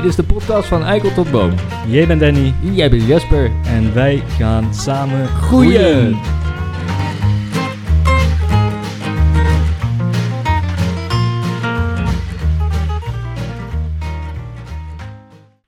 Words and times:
Dit 0.00 0.08
is 0.08 0.16
de 0.16 0.24
podcast 0.24 0.68
van 0.68 0.82
Eikel 0.82 1.12
tot 1.12 1.30
Boom. 1.30 1.54
Jij 1.86 2.06
bent 2.06 2.20
Danny 2.20 2.54
Jij 2.62 2.90
bent 2.90 3.02
Jesper. 3.02 3.50
en 3.64 3.94
wij 3.94 4.16
gaan 4.16 4.74
samen 4.74 5.26
Groeien. 5.26 6.18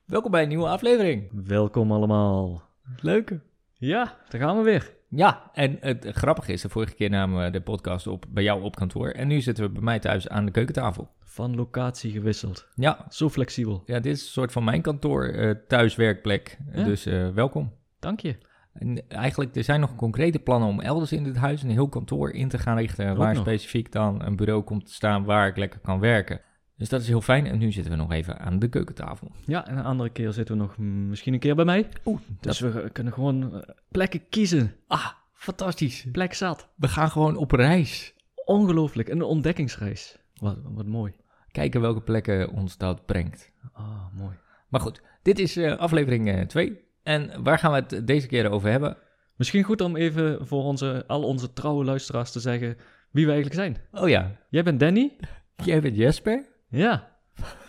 Welkom 0.05 0.31
bij 0.31 0.43
een 0.43 0.49
nieuwe 0.49 0.69
aflevering. 0.69 1.31
Welkom 1.47 1.93
allemaal. 1.93 2.63
Leuk. 3.01 3.52
Ja, 3.85 4.17
daar 4.29 4.41
gaan 4.41 4.57
we 4.57 4.63
weer. 4.63 4.95
Ja, 5.09 5.51
en 5.53 5.77
het 5.81 6.07
grappige 6.11 6.53
is, 6.53 6.63
de 6.63 6.69
vorige 6.69 6.95
keer 6.95 7.11
namen 7.11 7.45
we 7.45 7.51
de 7.51 7.61
podcast 7.61 8.07
op 8.07 8.25
bij 8.29 8.43
jou 8.43 8.63
op 8.63 8.77
kantoor. 8.77 9.09
En 9.09 9.29
nu 9.29 9.41
zitten 9.41 9.65
we 9.65 9.71
bij 9.71 9.83
mij 9.83 9.99
thuis 9.99 10.29
aan 10.29 10.45
de 10.45 10.51
keukentafel. 10.51 11.11
Van 11.21 11.55
locatie 11.57 12.13
gewisseld. 12.13 12.69
Ja, 12.75 13.07
Zo 13.09 13.29
flexibel. 13.29 13.83
ja 13.87 14.01
dit 14.01 14.17
is 14.17 14.23
een 14.23 14.29
soort 14.29 14.53
van 14.53 14.65
mijn 14.65 14.83
kantoor, 14.83 15.25
eh, 15.25 15.51
thuiswerkplek. 15.69 16.59
Ja. 16.73 16.85
Dus 16.85 17.07
eh, 17.07 17.29
welkom. 17.29 17.73
Dank 17.99 18.21
je. 18.21 18.37
En 18.73 19.09
eigenlijk, 19.09 19.57
er 19.57 19.65
zijn 19.65 19.81
nog 19.81 19.95
concrete 19.95 20.39
plannen 20.39 20.69
om 20.69 20.81
elders 20.81 21.13
in 21.13 21.25
dit 21.25 21.37
huis 21.37 21.63
een 21.63 21.71
heel 21.71 21.89
kantoor 21.89 22.31
in 22.31 22.49
te 22.49 22.59
gaan 22.59 22.77
richten. 22.77 23.11
Ook 23.11 23.17
waar 23.17 23.35
nog. 23.35 23.43
specifiek 23.43 23.93
dan 23.93 24.23
een 24.25 24.37
bureau 24.37 24.63
komt 24.63 24.87
te 24.87 24.93
staan 24.93 25.25
waar 25.25 25.49
ik 25.49 25.57
lekker 25.57 25.81
kan 25.81 26.01
werken. 26.01 26.41
Dus 26.83 26.91
dat 26.91 27.01
is 27.01 27.09
heel 27.09 27.21
fijn. 27.21 27.47
En 27.47 27.59
nu 27.59 27.73
zitten 27.73 27.93
we 27.93 27.99
nog 27.99 28.13
even 28.13 28.39
aan 28.39 28.59
de 28.59 28.69
keukentafel. 28.69 29.31
Ja, 29.47 29.67
en 29.67 29.79
een 29.79 29.85
andere 29.85 30.11
keer 30.11 30.33
zitten 30.33 30.57
we 30.57 30.63
nog 30.63 30.79
misschien 30.79 31.33
een 31.33 31.39
keer 31.39 31.55
bij 31.55 31.65
mij. 31.65 31.89
Oeh, 32.05 32.21
Dus 32.41 32.61
we 32.61 32.91
kunnen 32.93 33.13
gewoon 33.13 33.55
eh, 33.55 33.69
plekken 33.91 34.29
kiezen. 34.29 34.75
Ah, 34.87 35.07
fantastisch. 35.33 36.07
Plek 36.13 36.35
zat. 36.35 36.69
We 36.77 36.89
gaan 36.89 37.11
gewoon 37.11 37.37
op 37.37 37.51
reis. 37.51 38.15
Ongelooflijk. 38.45 39.09
Een 39.09 39.23
ontdekkingsreis. 39.23 40.19
Wat, 40.35 40.59
wat 40.63 40.87
mooi. 40.87 41.13
Kijken 41.51 41.81
welke 41.81 42.01
plekken 42.01 42.51
ons 42.51 42.77
dat 42.77 43.07
brengt. 43.07 43.53
Ah, 43.73 44.07
mooi. 44.17 44.37
Maar 44.69 44.81
goed, 44.81 45.03
dit 45.23 45.39
is 45.39 45.57
eh, 45.57 45.77
aflevering 45.77 46.49
2. 46.49 46.79
en 47.03 47.43
waar 47.43 47.59
gaan 47.59 47.73
we 47.73 47.95
het 47.95 48.07
deze 48.07 48.27
keer 48.27 48.51
over 48.51 48.71
hebben? 48.71 48.97
Misschien 49.37 49.63
goed 49.63 49.81
om 49.81 49.97
even 49.97 50.47
voor 50.47 50.63
onze, 50.63 51.05
al 51.07 51.23
onze 51.23 51.53
trouwe 51.53 51.85
luisteraars 51.85 52.33
te 52.33 52.41
zeggen 52.41 52.77
wie 53.11 53.27
we 53.27 53.33
eigenlijk 53.33 53.61
zijn. 53.61 54.03
Oh 54.03 54.09
ja, 54.09 54.37
Jij 54.51 54.63
bent 54.63 54.81
Danny? 54.81 55.17
jij 55.65 55.81
bent 55.81 55.97
Jesper. 55.97 56.51
Ja. 56.73 57.11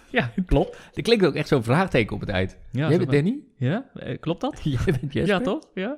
Ja, 0.09 0.31
klopt. 0.45 0.77
Er 0.93 1.01
klinkt 1.01 1.25
ook 1.25 1.33
echt 1.33 1.47
zo'n 1.47 1.63
vraagteken 1.63 2.15
op 2.15 2.19
het 2.19 2.29
eind. 2.29 2.57
Ja, 2.71 2.89
jij 2.89 2.97
bent 2.97 3.11
Danny. 3.11 3.39
Ja, 3.57 3.89
eh, 3.93 4.19
klopt 4.19 4.41
dat? 4.41 4.59
Jij 4.63 4.83
bent 4.85 5.13
Jesper. 5.13 5.35
Ja, 5.35 5.39
toch? 5.39 5.63
Ja. 5.73 5.97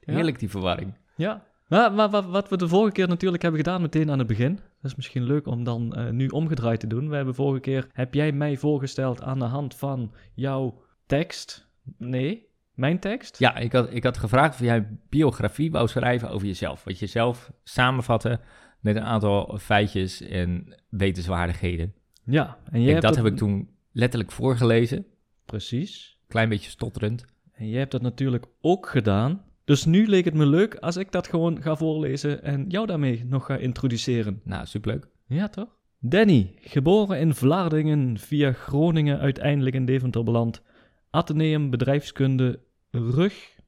Heerlijk 0.00 0.38
die 0.38 0.50
verwarring. 0.50 0.94
Ja. 1.16 1.48
Maar, 1.68 1.92
maar 1.92 2.10
wat, 2.10 2.24
wat 2.24 2.48
we 2.48 2.56
de 2.56 2.68
vorige 2.68 2.92
keer 2.92 3.08
natuurlijk 3.08 3.42
hebben 3.42 3.60
gedaan 3.60 3.82
meteen 3.82 4.10
aan 4.10 4.18
het 4.18 4.26
begin, 4.26 4.54
dat 4.54 4.90
is 4.90 4.94
misschien 4.94 5.22
leuk 5.22 5.46
om 5.46 5.64
dan 5.64 5.94
eh, 5.94 6.10
nu 6.10 6.26
omgedraaid 6.26 6.80
te 6.80 6.86
doen. 6.86 7.08
We 7.08 7.16
hebben 7.16 7.34
vorige 7.34 7.60
keer, 7.60 7.86
heb 7.92 8.14
jij 8.14 8.32
mij 8.32 8.56
voorgesteld 8.56 9.22
aan 9.22 9.38
de 9.38 9.44
hand 9.44 9.74
van 9.74 10.14
jouw 10.34 10.82
tekst? 11.06 11.68
Nee, 11.98 12.46
mijn 12.74 12.98
tekst? 12.98 13.38
Ja, 13.38 13.56
ik 13.56 13.72
had, 13.72 13.94
ik 13.94 14.04
had 14.04 14.18
gevraagd 14.18 14.54
of 14.54 14.60
jij 14.60 14.76
een 14.76 15.00
biografie 15.08 15.70
wou 15.70 15.88
schrijven 15.88 16.30
over 16.30 16.46
jezelf. 16.46 16.84
Wat 16.84 16.98
je 16.98 17.06
zelf 17.06 17.50
samenvatten 17.62 18.40
met 18.80 18.96
een 18.96 19.04
aantal 19.04 19.58
feitjes 19.60 20.20
en 20.20 20.80
wetenswaardigheden. 20.88 21.94
Ja, 22.24 22.58
en 22.70 22.82
jij 22.82 22.92
Kijk, 22.92 23.02
hebt 23.02 23.14
dat 23.14 23.24
heb 23.24 23.32
ik 23.32 23.38
toen 23.38 23.68
letterlijk 23.92 24.32
voorgelezen. 24.32 25.06
Precies. 25.44 26.18
Klein 26.28 26.48
beetje 26.48 26.70
stotterend. 26.70 27.24
En 27.52 27.68
jij 27.68 27.78
hebt 27.78 27.90
dat 27.90 28.02
natuurlijk 28.02 28.46
ook 28.60 28.88
gedaan. 28.88 29.44
Dus 29.64 29.84
nu 29.84 30.06
leek 30.06 30.24
het 30.24 30.34
me 30.34 30.46
leuk 30.46 30.74
als 30.74 30.96
ik 30.96 31.12
dat 31.12 31.28
gewoon 31.28 31.62
ga 31.62 31.76
voorlezen 31.76 32.42
en 32.42 32.64
jou 32.68 32.86
daarmee 32.86 33.24
nog 33.24 33.46
ga 33.46 33.56
introduceren. 33.56 34.40
Nou, 34.44 34.66
superleuk. 34.66 35.08
Ja, 35.26 35.48
toch? 35.48 35.78
Danny, 35.98 36.54
geboren 36.56 37.18
in 37.18 37.34
Vlaardingen, 37.34 38.18
via 38.18 38.52
Groningen 38.52 39.18
uiteindelijk 39.18 39.76
in 39.76 39.84
Deventer 39.84 40.22
beland. 40.22 40.62
Atheneum 41.10 41.70
Bedrijfskunde 41.70 42.60
Rug. 42.90 43.58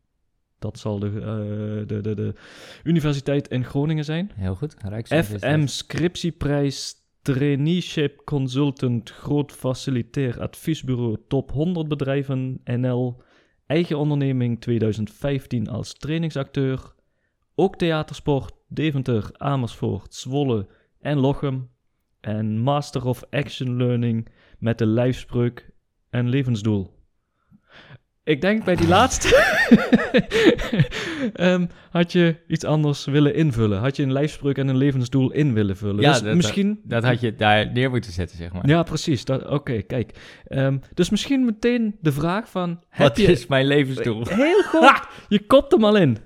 Dat 0.58 0.78
zal 0.78 0.98
de, 0.98 1.06
eh, 1.06 1.88
de, 1.88 2.00
de, 2.00 2.14
de 2.14 2.34
universiteit 2.84 3.48
in 3.48 3.64
Groningen 3.64 4.04
zijn. 4.04 4.30
Heel 4.34 4.54
goed. 4.54 4.76
Rijksuniversiteit. 4.78 5.60
FM 5.60 5.66
Scriptieprijs 5.66 6.94
Traineeship 7.22 8.24
Consultant 8.24 9.10
Groot 9.10 9.52
Facilitair 9.52 10.40
Adviesbureau 10.40 11.16
Top 11.28 11.52
100 11.52 11.88
Bedrijven 11.88 12.60
NL. 12.64 13.22
Eigen 13.66 13.98
onderneming 13.98 14.60
2015 14.60 15.68
als 15.68 15.92
trainingsacteur. 15.92 16.94
Ook 17.54 17.76
theatersport 17.76 18.52
Deventer, 18.68 19.30
Amersfoort, 19.32 20.14
Zwolle 20.14 20.68
en 21.00 21.18
Lochem. 21.18 21.70
En 22.20 22.58
Master 22.58 23.06
of 23.06 23.24
Action 23.30 23.76
Learning 23.76 24.28
met 24.58 24.78
de 24.78 24.86
lijfspreuk 24.86 25.70
en 26.10 26.28
levensdoel. 26.28 27.01
Ik 28.24 28.40
denk 28.40 28.64
bij 28.64 28.76
die 28.76 28.88
laatste 28.88 29.28
ehm, 31.34 31.66
had 31.90 32.12
je 32.12 32.36
iets 32.46 32.64
anders 32.64 33.04
willen 33.04 33.34
invullen. 33.34 33.78
Had 33.78 33.96
je 33.96 34.02
een 34.02 34.12
lijfspreuk 34.12 34.58
en 34.58 34.68
een 34.68 34.76
levensdoel 34.76 35.32
in 35.32 35.52
willen 35.52 35.76
vullen. 35.76 36.00
Ja, 36.00 36.12
dus 36.12 36.22
dat- 36.22 36.34
misschien... 36.34 36.80
Dat 36.84 37.04
had 37.04 37.20
je 37.20 37.34
daar 37.36 37.72
neer 37.72 37.90
moeten 37.90 38.12
zetten, 38.12 38.36
zeg 38.36 38.52
maar. 38.52 38.68
Ja, 38.68 38.82
precies. 38.82 39.24
Oké, 39.24 39.82
kijk. 39.82 40.38
Ehm, 40.46 40.78
dus 40.94 41.10
misschien 41.10 41.44
meteen 41.44 41.96
de 42.00 42.12
vraag 42.12 42.48
van... 42.48 42.80
Heb 42.88 43.08
Wat 43.08 43.16
je... 43.16 43.22
is 43.26 43.46
mijn 43.46 43.66
levensdoel? 43.66 44.26
Heel 44.46 44.62
goed. 44.62 45.00
Je 45.28 45.46
kopt 45.46 45.72
hem 45.72 45.84
al 45.84 45.96
in. 45.96 46.18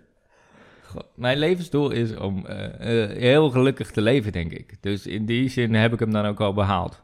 Mijn 1.15 1.39
levensdoel 1.39 1.91
is 1.91 2.17
om 2.17 2.47
eh, 2.47 3.03
eh, 3.03 3.11
heel 3.19 3.51
gelukkig 3.51 3.91
te 3.91 4.01
leven, 4.01 4.33
denk 4.33 4.53
ik. 4.53 4.83
Dus 4.83 5.07
in 5.07 5.27
die 5.27 5.49
zin 5.49 5.75
heb 5.75 5.93
ik 5.93 5.99
hem 5.99 6.13
dan 6.13 6.27
ook 6.27 6.41
al 6.41 6.53
behaald. 6.53 7.03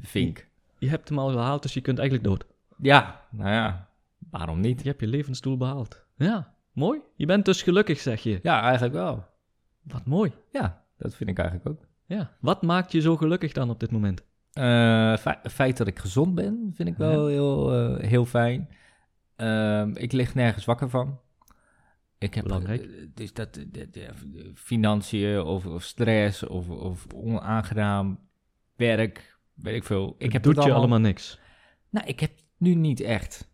Vink. 0.00 0.46
Je 0.78 0.88
hebt 0.88 1.08
hem 1.08 1.18
al 1.18 1.28
gehaald, 1.30 1.62
dus 1.62 1.74
je 1.74 1.80
kunt 1.80 1.98
eigenlijk 1.98 2.28
dood. 2.28 2.44
Ja, 2.78 3.24
nou 3.30 3.50
ja, 3.50 3.88
waarom 4.30 4.60
niet? 4.60 4.82
Je 4.82 4.88
hebt 4.88 5.00
je 5.00 5.06
levensdoel 5.06 5.56
behaald. 5.56 6.06
Ja, 6.16 6.54
mooi. 6.72 7.00
Je 7.16 7.26
bent 7.26 7.44
dus 7.44 7.62
gelukkig, 7.62 8.00
zeg 8.00 8.22
je. 8.22 8.38
Ja, 8.42 8.62
eigenlijk 8.62 8.94
wel. 8.94 9.24
Wat 9.82 10.06
mooi. 10.06 10.32
Ja, 10.52 10.84
dat 10.96 11.14
vind 11.14 11.30
ik 11.30 11.38
eigenlijk 11.38 11.68
ook. 11.68 11.86
Ja. 12.06 12.36
Wat 12.40 12.62
maakt 12.62 12.92
je 12.92 13.00
zo 13.00 13.16
gelukkig 13.16 13.52
dan 13.52 13.70
op 13.70 13.80
dit 13.80 13.90
moment? 13.90 14.24
Eh, 14.52 15.10
Het 15.42 15.52
feit 15.52 15.76
dat 15.76 15.86
ik 15.86 15.98
gezond 15.98 16.34
ben, 16.34 16.70
vind 16.74 16.88
ik 16.88 16.96
wel 16.96 17.26
heel, 17.26 17.72
eh, 17.74 18.08
heel 18.08 18.24
fijn. 18.24 18.68
Ehm, 19.36 19.90
ik 19.94 20.12
lig 20.12 20.34
nergens 20.34 20.64
wakker 20.64 20.90
van. 20.90 21.20
Ik 22.18 22.34
heb 22.34 22.44
Belangrijk. 22.44 22.82
eh, 22.82 23.06
dus 23.14 23.32
dat 23.32 23.54
de 23.54 24.08
financiën 24.54 25.40
of, 25.40 25.66
of 25.66 25.82
stress 25.82 26.46
of, 26.46 26.68
of 26.68 27.06
onaangenaam 27.14 28.18
werk, 28.76 29.38
weet 29.54 29.74
ik 29.74 29.84
veel. 29.84 30.14
Ik 30.18 30.32
heb 30.32 30.42
doet 30.42 30.56
het 30.56 30.64
je 30.64 30.72
allemaal 30.72 30.98
niks. 31.00 31.38
Nou, 31.90 32.06
ik 32.06 32.20
heb 32.20 32.32
nu 32.56 32.74
niet 32.74 33.00
echt. 33.00 33.49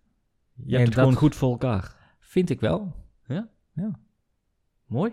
Je 0.56 0.64
En 0.64 0.72
hebt 0.72 0.84
het 0.84 0.92
dat- 0.94 1.04
gewoon 1.04 1.14
goed 1.18 1.34
voor 1.34 1.50
elkaar. 1.50 1.94
Vind 2.20 2.50
ik 2.50 2.60
wel. 2.60 2.94
Mooi. 4.86 5.12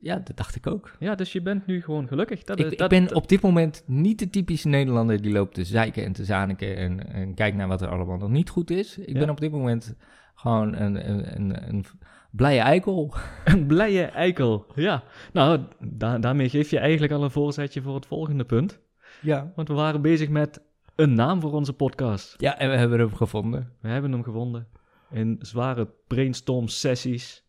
Ja, 0.00 0.16
dat 0.16 0.36
dacht 0.36 0.54
ik 0.56 0.66
ook. 0.66 0.96
Ja, 0.98 1.14
dus 1.14 1.32
je 1.32 1.42
bent 1.42 1.66
nu 1.66 1.82
gewoon 1.82 2.08
gelukkig. 2.08 2.44
Dat, 2.44 2.58
Ik, 2.58 2.66
is- 2.66 2.72
ik 2.72 2.78
dat, 2.78 2.88
ben 2.88 3.14
op 3.14 3.28
dit 3.28 3.40
moment 3.40 3.82
niet 3.86 4.18
de 4.18 4.30
typische 4.30 4.68
Nederlander 4.68 5.22
die 5.22 5.32
loopt 5.32 5.54
te 5.54 5.64
zeiken 5.64 6.04
en 6.04 6.12
te 6.12 6.24
zaniken 6.24 6.76
en, 6.76 7.12
en 7.12 7.34
kijkt 7.34 7.56
naar 7.56 7.68
wat 7.68 7.82
er 7.82 7.88
allemaal 7.88 8.16
nog 8.16 8.30
niet 8.30 8.50
goed 8.50 8.70
is. 8.70 8.98
Ik 8.98 9.12
Ja. 9.12 9.18
ben 9.18 9.30
op 9.30 9.40
dit 9.40 9.50
moment 9.50 9.94
gewoon 10.34 10.74
een, 10.74 11.10
een, 11.10 11.34
een, 11.36 11.68
een 11.68 11.84
blije 12.30 12.60
eikel. 12.60 13.14
Een 13.44 13.66
blije 13.66 14.02
eikel. 14.04 14.66
Ja. 14.74 15.02
Nou, 15.32 15.60
da- 15.80 16.18
daarmee 16.18 16.48
geef 16.48 16.70
je 16.70 16.78
eigenlijk 16.78 17.12
al 17.12 17.22
een 17.24 17.30
voorzetje 17.30 17.82
voor 17.82 17.94
het 17.94 18.06
volgende 18.06 18.44
punt. 18.44 18.80
Ja. 19.22 19.52
Want 19.56 19.68
we 19.68 19.74
waren 19.74 20.02
bezig 20.02 20.28
met 20.28 20.62
een 20.96 21.14
naam 21.14 21.40
voor 21.40 21.52
onze 21.52 21.72
podcast. 21.72 22.34
Ja, 22.40 22.58
en 22.58 22.70
we 22.70 22.76
hebben 22.76 22.98
hem 22.98 23.14
gevonden. 23.14 23.72
We 23.80 23.88
hebben 23.88 24.12
hem 24.12 24.22
gevonden 24.22 24.66
in 25.10 25.36
zware 25.40 25.88
brainstorm 26.06 26.68
sessies. 26.68 27.44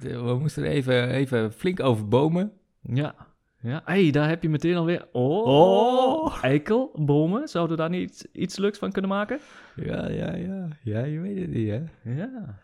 We 0.00 0.36
moesten 0.40 0.64
er 0.64 0.70
even, 0.70 1.08
even 1.10 1.52
flink 1.52 1.80
over 1.80 2.08
bomen. 2.08 2.52
Ja. 2.82 3.26
Ja, 3.60 3.82
hey, 3.84 4.10
daar 4.10 4.28
heb 4.28 4.42
je 4.42 4.48
meteen 4.48 4.76
alweer... 4.76 5.08
Oh, 5.12 5.46
Oh. 5.46 6.44
eikel, 6.44 6.90
bomen. 6.94 7.48
Zouden 7.48 7.76
we 7.76 7.82
daar 7.82 7.90
niet 7.90 8.10
iets, 8.10 8.26
iets 8.32 8.56
leuks 8.56 8.78
van 8.78 8.92
kunnen 8.92 9.10
maken? 9.10 9.40
Ja, 9.76 10.08
ja, 10.08 10.34
ja. 10.34 10.68
Ja, 10.82 11.04
je 11.04 11.20
weet 11.20 11.38
het 11.38 11.50
niet, 11.50 11.68
hè? 11.68 11.82
Ja. 12.14 12.58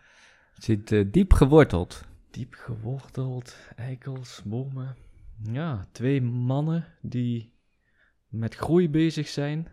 Het 0.55 0.65
zit 0.65 0.93
eh, 0.93 1.05
diep 1.11 1.33
geworteld. 1.33 2.05
Diep 2.31 2.55
geworteld, 2.55 3.57
eikels, 3.77 4.43
bomen. 4.45 4.97
Ja, 5.53 5.87
twee 5.93 6.23
mannen 6.23 6.85
die 7.03 7.53
met 8.29 8.55
groei 8.55 8.91
bezig 8.91 9.29
zijn. 9.29 9.69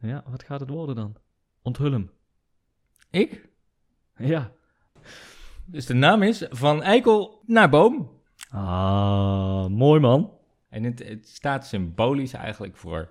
Ja, 0.00 0.24
wat 0.30 0.42
gaat 0.42 0.60
het 0.60 0.68
worden 0.70 0.94
dan? 0.96 1.16
Onthul 1.62 1.92
hem. 1.92 2.10
Ik? 3.10 3.47
Ja. 4.18 4.52
Dus 5.64 5.86
de 5.86 5.94
naam 5.94 6.22
is 6.22 6.46
Van 6.50 6.82
Eikel 6.82 7.42
naar 7.46 7.68
Boom. 7.68 8.10
Ah, 8.50 9.66
mooi 9.66 10.00
man. 10.00 10.32
En 10.68 10.82
het, 10.84 10.98
het 11.08 11.28
staat 11.28 11.66
symbolisch 11.66 12.32
eigenlijk 12.32 12.76
voor 12.76 13.10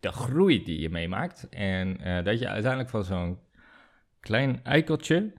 de 0.00 0.12
groei 0.12 0.62
die 0.64 0.80
je 0.80 0.90
meemaakt. 0.90 1.48
En 1.48 2.00
eh, 2.00 2.24
dat 2.24 2.38
je 2.38 2.48
uiteindelijk 2.48 2.90
van 2.90 3.04
zo'n 3.04 3.38
klein 4.20 4.64
eikeltje, 4.64 5.32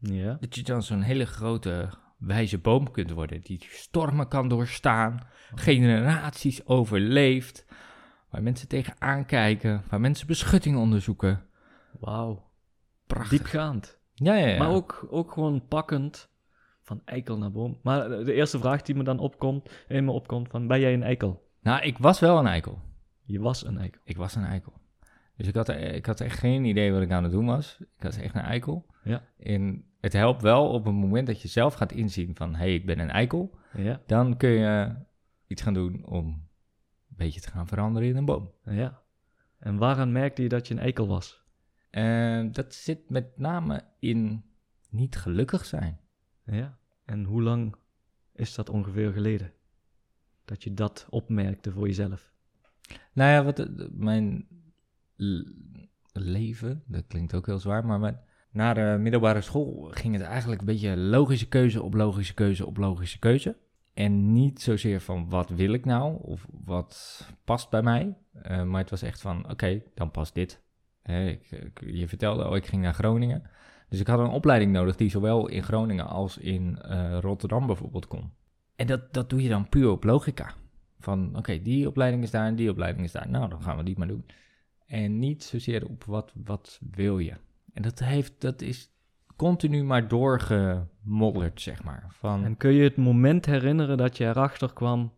Ja. 0.00 0.36
dat 0.40 0.54
je 0.54 0.62
dan 0.62 0.82
zo'n 0.82 1.02
hele 1.02 1.26
grote 1.26 1.88
wijze 2.18 2.58
boom 2.58 2.90
kunt 2.90 3.10
worden. 3.10 3.40
Die 3.40 3.66
stormen 3.70 4.28
kan 4.28 4.48
doorstaan, 4.48 5.26
generaties 5.54 6.66
overleeft. 6.66 7.66
Waar 8.30 8.42
mensen 8.42 8.68
tegenaan 8.68 9.26
kijken, 9.26 9.84
waar 9.88 10.00
mensen 10.00 10.26
beschutting 10.26 10.76
onderzoeken. 10.76 11.46
Wauw. 12.00 12.50
prachtig. 13.06 13.30
diepgaand. 13.38 13.97
Ja, 14.18 14.34
ja, 14.34 14.46
ja. 14.46 14.58
Maar 14.58 14.70
ook, 14.70 15.06
ook 15.10 15.32
gewoon 15.32 15.66
pakkend 15.68 16.28
van 16.82 17.00
eikel 17.04 17.38
naar 17.38 17.50
boom. 17.52 17.78
Maar 17.82 18.08
de 18.08 18.32
eerste 18.32 18.58
vraag 18.58 18.82
die 18.82 18.94
me 18.94 19.02
dan 19.02 19.18
opkomt, 19.18 19.84
in 19.88 20.04
me 20.04 20.10
opkomt, 20.10 20.48
van 20.48 20.66
ben 20.66 20.80
jij 20.80 20.94
een 20.94 21.02
eikel? 21.02 21.46
Nou, 21.60 21.82
ik 21.82 21.98
was 21.98 22.20
wel 22.20 22.38
een 22.38 22.46
eikel. 22.46 22.78
Je 23.24 23.40
was 23.40 23.66
een 23.66 23.78
eikel. 23.78 24.00
Ik 24.04 24.16
was 24.16 24.34
een 24.34 24.44
eikel. 24.44 24.72
Dus 25.36 25.46
ik 25.46 25.54
had, 25.54 25.68
ik 25.68 26.06
had 26.06 26.20
echt 26.20 26.38
geen 26.38 26.64
idee 26.64 26.92
wat 26.92 27.02
ik 27.02 27.10
aan 27.10 27.22
het 27.22 27.32
doen 27.32 27.46
was. 27.46 27.76
Ik 27.80 28.02
was 28.02 28.16
echt 28.16 28.34
een 28.34 28.40
eikel. 28.40 28.86
Ja. 29.04 29.22
En 29.38 29.84
het 30.00 30.12
helpt 30.12 30.42
wel 30.42 30.68
op 30.68 30.84
het 30.84 30.94
moment 30.94 31.26
dat 31.26 31.42
je 31.42 31.48
zelf 31.48 31.74
gaat 31.74 31.92
inzien 31.92 32.36
van... 32.36 32.50
hé, 32.54 32.56
hey, 32.58 32.74
ik 32.74 32.86
ben 32.86 32.98
een 32.98 33.10
eikel. 33.10 33.58
Ja, 33.72 34.00
Dan 34.06 34.36
kun 34.36 34.50
je 34.50 34.94
iets 35.46 35.62
gaan 35.62 35.74
doen 35.74 36.04
om 36.04 36.26
een 36.26 37.16
beetje 37.16 37.40
te 37.40 37.50
gaan 37.50 37.66
veranderen 37.66 38.08
in 38.08 38.16
een 38.16 38.24
boom. 38.24 38.50
ja. 38.64 39.00
En 39.58 39.76
waaraan 39.78 40.12
merkte 40.12 40.42
je 40.42 40.48
dat 40.48 40.68
je 40.68 40.74
een 40.74 40.80
eikel 40.80 41.06
was? 41.06 41.42
En 41.90 42.52
dat 42.52 42.74
zit 42.74 43.10
met 43.10 43.38
name 43.38 43.84
in 43.98 44.44
niet 44.90 45.16
gelukkig 45.16 45.64
zijn. 45.64 46.00
Ja. 46.44 46.78
En 47.04 47.24
hoe 47.24 47.42
lang 47.42 47.76
is 48.32 48.54
dat 48.54 48.68
ongeveer 48.68 49.12
geleden? 49.12 49.52
Dat 50.44 50.62
je 50.62 50.74
dat 50.74 51.06
opmerkte 51.10 51.72
voor 51.72 51.86
jezelf? 51.86 52.32
Nou 53.12 53.30
ja, 53.30 53.44
wat, 53.44 53.58
eh, 53.58 53.66
mijn 53.90 54.46
leven, 56.12 56.82
dat 56.86 57.06
klinkt 57.06 57.34
ook 57.34 57.46
heel 57.46 57.58
zwaar, 57.58 57.86
maar 57.86 57.98
mijn, 57.98 58.20
na 58.50 58.74
de 58.74 58.96
middelbare 59.00 59.40
school 59.40 59.90
ging 59.90 60.14
het 60.14 60.22
eigenlijk 60.22 60.60
een 60.60 60.66
beetje 60.66 60.96
logische 60.96 61.48
keuze 61.48 61.82
op 61.82 61.94
logische 61.94 62.34
keuze 62.34 62.66
op 62.66 62.76
logische 62.76 63.18
keuze. 63.18 63.56
En 63.94 64.32
niet 64.32 64.62
zozeer 64.62 65.00
van 65.00 65.28
wat 65.28 65.50
wil 65.50 65.72
ik 65.72 65.84
nou 65.84 66.18
of 66.22 66.46
wat 66.64 67.26
past 67.44 67.70
bij 67.70 67.82
mij, 67.82 68.16
eh, 68.32 68.62
maar 68.62 68.80
het 68.80 68.90
was 68.90 69.02
echt 69.02 69.20
van 69.20 69.50
oké, 69.50 69.82
dan 69.94 70.10
past 70.10 70.34
dit. 70.34 70.60
Ik, 71.08 71.70
je 71.86 72.08
vertelde, 72.08 72.48
oh, 72.48 72.56
ik 72.56 72.66
ging 72.66 72.82
naar 72.82 72.94
Groningen. 72.94 73.42
Dus 73.88 74.00
ik 74.00 74.06
had 74.06 74.18
een 74.18 74.28
opleiding 74.30 74.72
nodig 74.72 74.96
die 74.96 75.10
zowel 75.10 75.48
in 75.48 75.62
Groningen 75.62 76.06
als 76.06 76.38
in 76.38 76.78
eh, 76.78 77.18
Rotterdam 77.20 77.66
bijvoorbeeld 77.66 78.06
kon. 78.06 78.30
En 78.76 78.86
dat, 78.86 79.12
dat 79.12 79.30
doe 79.30 79.42
je 79.42 79.48
dan 79.48 79.68
puur 79.68 79.90
op 79.90 80.04
logica. 80.04 80.54
Van 80.98 81.36
oké, 81.36 81.62
die 81.62 81.88
opleiding 81.88 82.22
is 82.22 82.30
daar 82.30 82.46
en 82.46 82.56
die 82.56 82.70
opleiding 82.70 83.04
is 83.04 83.12
daar. 83.12 83.28
Nou, 83.28 83.48
dan 83.48 83.62
gaan 83.62 83.76
we 83.76 83.82
die 83.82 83.98
maar 83.98 84.08
doen. 84.08 84.26
En 84.86 85.18
niet 85.18 85.44
zozeer 85.44 85.86
op 85.86 86.04
wat, 86.04 86.32
wat 86.44 86.80
wil 86.90 87.18
je. 87.18 87.34
En 87.72 87.82
dat, 87.82 87.98
heeft, 87.98 88.40
dat 88.40 88.60
is 88.60 88.90
continu 89.36 89.84
maar 89.84 90.08
doorgemodderd, 90.08 91.60
zeg 91.60 91.84
maar. 91.84 92.06
Van, 92.08 92.44
En 92.44 92.56
kun 92.56 92.72
je 92.72 92.82
het 92.82 92.96
moment 92.96 93.46
herinneren 93.46 93.96
dat 93.96 94.16
je 94.16 94.24
erachter 94.24 94.72
kwam, 94.72 95.12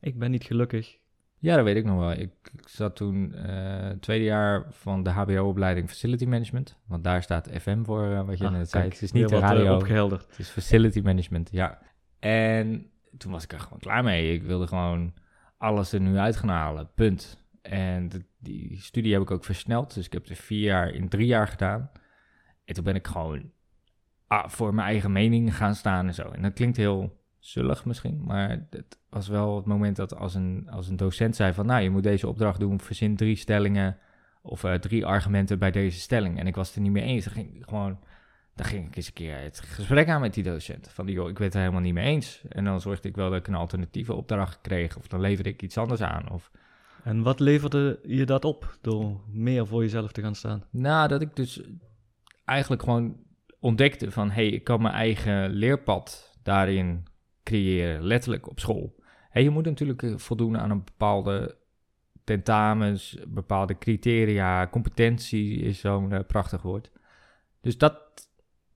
ik 0.00 0.18
ben 0.18 0.30
niet 0.30 0.44
gelukkig? 0.44 0.98
Ja, 1.40 1.56
dat 1.56 1.64
weet 1.64 1.76
ik 1.76 1.84
nog 1.84 1.98
wel. 1.98 2.12
Ik, 2.12 2.30
ik 2.58 2.68
zat 2.68 2.96
toen 2.96 3.34
eh 3.34 3.90
tweede 4.00 4.24
jaar 4.24 4.64
van 4.70 5.02
de 5.02 5.10
HBO-opleiding 5.10 5.88
Facility 5.88 6.24
Management. 6.24 6.78
Want 6.86 7.04
daar 7.04 7.22
staat 7.22 7.48
FM 7.60 7.82
voor, 7.84 8.12
eh, 8.12 8.26
wat 8.26 8.38
je 8.38 8.44
Ah, 8.44 8.52
net 8.52 8.70
zei. 8.70 8.82
kijk, 8.82 8.94
Het 8.94 9.02
is 9.02 9.12
niet 9.12 9.28
de 9.28 9.34
eh, 9.34 9.40
radio, 9.40 9.74
opgehelderd. 9.74 10.26
het 10.28 10.38
is 10.38 10.48
Facility 10.48 11.00
Management, 11.00 11.48
ja. 11.52 11.78
En 12.18 12.90
toen 13.18 13.32
was 13.32 13.44
ik 13.44 13.52
er 13.52 13.60
gewoon 13.60 13.78
klaar 13.78 14.04
mee. 14.04 14.32
Ik 14.34 14.42
wilde 14.42 14.66
gewoon 14.66 15.14
alles 15.58 15.92
er 15.92 16.00
nu 16.00 16.16
uit 16.16 16.36
gaan 16.36 16.48
halen, 16.48 16.90
punt. 16.94 17.44
En 17.62 18.08
de- 18.08 18.24
die 18.38 18.80
studie 18.80 19.12
heb 19.12 19.22
ik 19.22 19.30
ook 19.30 19.44
versneld. 19.44 19.94
Dus 19.94 20.06
ik 20.06 20.12
heb 20.12 20.26
er 20.26 20.36
vier 20.36 20.60
jaar 20.62 20.90
in 20.90 21.08
drie 21.08 21.26
jaar 21.26 21.48
gedaan. 21.48 21.90
En 22.64 22.74
toen 22.74 22.84
ben 22.84 22.94
ik 22.94 23.06
gewoon 23.06 23.50
ah, 24.26 24.48
voor 24.48 24.74
mijn 24.74 24.88
eigen 24.88 25.12
mening 25.12 25.56
gaan 25.56 25.74
staan 25.74 26.06
en 26.06 26.14
zo. 26.14 26.22
En 26.30 26.42
dat 26.42 26.52
klinkt 26.52 26.76
heel 26.76 27.17
zullig 27.38 27.84
misschien, 27.84 28.24
maar 28.24 28.66
het 28.70 28.98
was 29.08 29.28
wel 29.28 29.56
het 29.56 29.64
moment 29.64 29.96
dat 29.96 30.16
als 30.16 30.34
een, 30.34 30.68
als 30.70 30.88
een 30.88 30.96
docent 30.96 31.36
zei 31.36 31.52
van... 31.52 31.66
nou, 31.66 31.82
je 31.82 31.90
moet 31.90 32.02
deze 32.02 32.28
opdracht 32.28 32.60
doen, 32.60 32.80
verzin 32.80 33.16
drie 33.16 33.36
stellingen 33.36 33.98
of 34.42 34.64
eh, 34.64 34.74
drie 34.74 35.06
argumenten 35.06 35.58
bij 35.58 35.70
deze 35.70 36.00
stelling. 36.00 36.38
En 36.38 36.46
ik 36.46 36.54
was 36.54 36.66
het 36.66 36.76
er 36.76 36.82
niet 36.82 36.92
mee 36.92 37.04
eens. 37.04 37.24
Dan 37.24 37.32
ging 37.32 37.56
ik 37.56 37.64
gewoon... 37.68 37.98
Dan 38.54 38.66
ging 38.66 38.86
ik 38.86 38.96
eens 38.96 39.06
een 39.06 39.12
keer 39.12 39.40
het 39.40 39.60
gesprek 39.60 40.08
aan 40.08 40.20
met 40.20 40.34
die 40.34 40.42
docent. 40.42 40.88
Van, 40.88 41.06
joh, 41.06 41.28
ik 41.28 41.34
ben 41.34 41.44
het 41.44 41.54
er 41.54 41.60
helemaal 41.60 41.80
niet 41.80 41.94
mee 41.94 42.06
eens. 42.06 42.42
En 42.48 42.64
dan 42.64 42.80
zorgde 42.80 43.08
ik 43.08 43.16
wel 43.16 43.30
dat 43.30 43.38
ik 43.38 43.46
een 43.46 43.54
alternatieve 43.54 44.14
opdracht 44.14 44.60
kreeg. 44.60 44.96
Of 44.96 45.06
dan 45.06 45.20
leverde 45.20 45.50
ik 45.50 45.62
iets 45.62 45.78
anders 45.78 46.00
aan. 46.00 46.30
Of 46.30 46.50
En 47.04 47.22
wat 47.22 47.40
leverde 47.40 48.00
je 48.02 48.26
dat 48.26 48.44
op 48.44 48.78
door 48.80 49.20
meer 49.30 49.66
voor 49.66 49.82
jezelf 49.82 50.12
te 50.12 50.22
gaan 50.22 50.34
staan? 50.34 50.64
Nou, 50.70 51.08
dat 51.08 51.22
ik 51.22 51.36
dus 51.36 51.60
eigenlijk 52.44 52.82
gewoon 52.82 53.16
ontdekte 53.60 54.10
van... 54.10 54.28
hé, 54.28 54.34
hey, 54.34 54.48
ik 54.48 54.64
kan 54.64 54.82
mijn 54.82 54.94
eigen 54.94 55.50
leerpad 55.50 56.36
daarin 56.42 57.06
creëren, 57.48 58.02
letterlijk 58.02 58.48
op 58.48 58.60
school. 58.60 58.94
Hey, 59.30 59.42
je 59.42 59.50
moet 59.50 59.64
natuurlijk 59.64 60.02
eh, 60.02 60.16
voldoen 60.16 60.58
aan 60.58 60.70
een 60.70 60.84
bepaalde 60.84 61.56
tentamens, 62.24 63.18
bepaalde 63.28 63.78
criteria. 63.78 64.66
Competentie 64.66 65.58
is 65.58 65.80
zo'n 65.80 66.12
eh, 66.12 66.20
prachtig 66.26 66.62
woord. 66.62 66.90
Dus 67.60 67.78
dat 67.78 68.28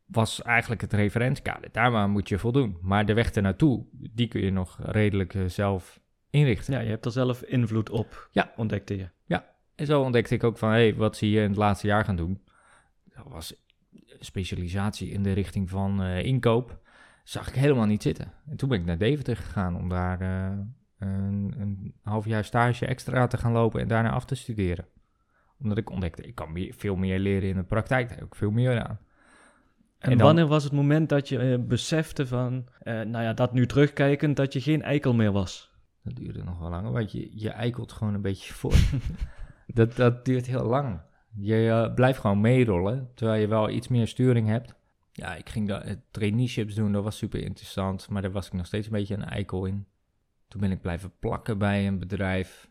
was 0.07 0.43
eigenlijk 0.43 0.81
het 0.81 0.93
referentiekader. 0.93 1.69
Daar 1.73 2.09
moet 2.09 2.29
je 2.29 2.39
voldoen. 2.39 2.79
Maar 2.81 3.07
de 3.07 3.15
weg 3.15 3.31
ernaartoe, 3.31 3.85
die 3.93 4.29
kun 4.29 4.41
je 4.45 4.51
nog 4.51 4.79
redelijk 4.81 5.35
eh, 5.35 5.45
zelf 5.47 6.01
inrichten. 6.31 6.75
Ja, 6.75 6.81
je 6.81 6.89
hebt 6.89 7.05
er 7.05 7.13
zelf 7.13 7.43
invloed 7.43 7.91
op, 7.91 8.29
Ja. 8.31 8.53
ontdekte 8.57 8.97
je. 8.97 9.09
En 9.75 9.87
zo 9.87 10.03
ontdekte 10.03 10.35
ik 10.35 10.45
ook 10.45 10.59
van, 10.59 10.69
hé, 10.69 10.75
hey, 10.75 10.95
wat 10.95 11.17
zie 11.17 11.31
je 11.31 11.41
in 11.41 11.49
het 11.49 11.57
laatste 11.57 11.87
jaar 11.87 12.05
gaan 12.05 12.17
doen? 12.17 12.43
Dat 13.05 13.25
was 13.29 13.55
specialisatie 14.19 15.11
in 15.11 15.23
de 15.23 15.33
richting 15.33 15.71
van 15.71 16.03
inkoop. 16.03 16.82
Zag 17.23 17.49
ik 17.49 17.55
helemaal 17.55 17.87
niet 17.87 18.03
zitten. 18.03 18.33
En 18.49 18.57
toen 18.57 18.69
ben 18.69 18.79
ik 18.81 18.85
naar 18.85 18.99
Deventer 18.99 19.37
gegaan 19.37 19.77
om 19.77 19.89
daar 19.89 20.21
eh, 20.21 20.59
een, 20.99 21.55
een 21.59 21.95
half 22.03 22.27
jaar 22.27 22.45
stage 22.45 22.87
extra 22.87 23.27
te 23.27 23.37
gaan 23.37 23.53
lopen 23.53 23.81
en 23.81 23.89
daarna 23.89 24.11
af 24.11 24.25
te 24.25 24.35
studeren. 24.35 24.87
Omdat 25.59 25.79
ik 25.79 25.91
ontdekte, 25.91 26.23
ik 26.23 26.35
kan 26.35 26.53
meer, 26.53 26.75
veel 26.77 26.97
meer 26.97 27.19
leren 27.19 27.49
in 27.49 27.57
de 27.57 27.63
praktijk. 27.63 28.09
Daar 28.09 28.19
heb 28.19 28.27
ik 28.27 28.35
veel 28.35 28.51
meer 28.51 28.81
aan. 28.83 28.99
En, 29.99 30.11
En 30.11 30.17
dan- 30.19 30.27
wanneer 30.27 30.47
was 30.47 30.65
het 30.65 30.73
moment 30.73 31.09
dat 31.09 31.29
je 31.29 31.39
eh, 31.39 31.59
besefte 31.59 32.27
van, 32.27 32.69
eh, 32.79 32.95
nou 32.95 33.25
ja, 33.25 33.33
dat 33.33 33.53
nu 33.53 33.67
terugkijkend, 33.67 34.37
dat 34.37 34.53
je 34.53 34.61
geen 34.61 34.83
eikel 34.83 35.15
meer 35.15 35.33
was? 35.33 35.71
Dat 36.03 36.17
duurde 36.17 36.45
nog 36.45 36.59
wel 36.59 36.71
langer, 36.71 36.93
want 36.93 37.13
je, 37.13 37.31
je 37.41 37.51
eikelt 37.51 37.93
gewoon 37.93 38.15
een 38.15 38.21
beetje 38.23 38.53
voor. 38.53 38.75
dat, 39.67 39.97
dat 39.97 40.25
duurt 40.25 40.47
heel 40.47 40.65
lang. 40.65 41.01
Je 41.37 41.93
blijft 41.95 42.19
gewoon 42.19 42.41
meerollen, 42.41 43.11
terwijl 43.15 43.41
je 43.41 43.47
wel 43.49 43.71
iets 43.71 43.89
meer 43.89 44.07
sturing 44.09 44.49
hebt. 44.49 44.75
Ja, 45.13 45.35
ik 45.35 45.49
ging 45.49 45.69
daar 45.69 45.83
eh, 45.83 45.97
traineeships 46.11 46.75
doen, 46.75 46.93
dat 46.93 47.05
was 47.05 47.17
super 47.17 47.43
interessant, 47.43 48.09
maar 48.09 48.23
daar 48.23 48.31
was 48.31 48.47
ik 48.47 48.53
nog 48.53 48.67
steeds 48.67 48.87
een 48.87 48.93
beetje 48.93 49.15
een 49.15 49.25
eikel 49.25 49.65
in. 49.65 49.87
Toen 50.49 50.61
ben 50.61 50.71
ik 50.71 50.81
blijven 50.81 51.13
plakken 51.19 51.59
bij 51.59 51.87
een 51.87 51.99
bedrijf, 51.99 52.71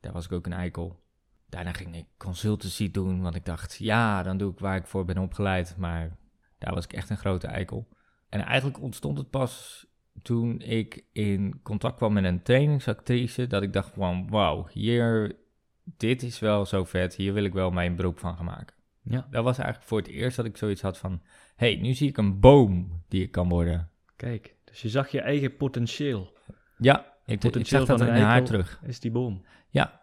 daar 0.00 0.12
was 0.12 0.24
ik 0.24 0.32
ook 0.32 0.46
een 0.46 0.52
eikel. 0.52 1.00
Daarna 1.48 1.72
ging 1.72 1.96
ik 1.96 2.06
consultancy 2.16 2.90
doen, 2.90 3.22
want 3.22 3.34
ik 3.34 3.44
dacht, 3.44 3.76
ja, 3.76 4.22
dan 4.22 4.36
doe 4.36 4.52
ik 4.52 4.58
waar 4.58 4.76
ik 4.76 4.86
voor 4.86 5.04
ben 5.04 5.18
opgeleid, 5.18 5.76
maar 5.76 6.16
daar 6.58 6.74
was 6.74 6.84
ik 6.84 6.92
echt 6.92 7.10
een 7.10 7.16
grote 7.16 7.46
eikel. 7.46 7.88
En 8.28 8.40
eigenlijk 8.40 8.80
ontstond 8.80 9.18
het 9.18 9.30
pas 9.30 9.86
toen 10.22 10.60
ik 10.60 11.04
in 11.12 11.60
contact 11.62 11.96
kwam 11.96 12.12
met 12.12 12.24
een 12.24 12.42
trainingsactrice, 12.42 13.46
dat 13.46 13.62
ik 13.62 13.72
dacht 13.72 13.92
van, 13.94 14.28
wauw, 14.30 14.66
hier, 14.72 15.36
dit 15.84 16.22
is 16.22 16.38
wel 16.38 16.66
zo 16.66 16.84
vet, 16.84 17.14
hier 17.14 17.32
wil 17.32 17.44
ik 17.44 17.52
wel 17.52 17.70
mijn 17.70 17.96
beroep 17.96 18.18
van 18.18 18.36
gaan 18.36 18.44
maken. 18.44 18.76
Ja, 19.10 19.26
Dat 19.30 19.44
was 19.44 19.58
eigenlijk 19.58 19.88
voor 19.88 19.98
het 19.98 20.08
eerst 20.08 20.36
dat 20.36 20.46
ik 20.46 20.56
zoiets 20.56 20.82
had 20.82 20.98
van, 20.98 21.22
hé, 21.56 21.72
hey, 21.72 21.82
nu 21.82 21.94
zie 21.94 22.08
ik 22.08 22.16
een 22.16 22.40
boom 22.40 23.02
die 23.08 23.22
ik 23.22 23.30
kan 23.30 23.48
worden. 23.48 23.90
kijk. 24.16 24.56
Dus 24.64 24.82
je 24.82 24.88
zag 24.88 25.08
je 25.08 25.20
eigen 25.20 25.56
potentieel. 25.56 26.36
Ja, 26.78 27.16
ik, 27.24 27.44
ik 27.44 27.66
zag 27.66 27.84
dat 27.84 28.00
in 28.00 28.06
een 28.06 28.22
haar 28.22 28.44
terug. 28.44 28.80
Is 28.82 29.00
die 29.00 29.10
boom. 29.10 29.44
Ja, 29.68 30.00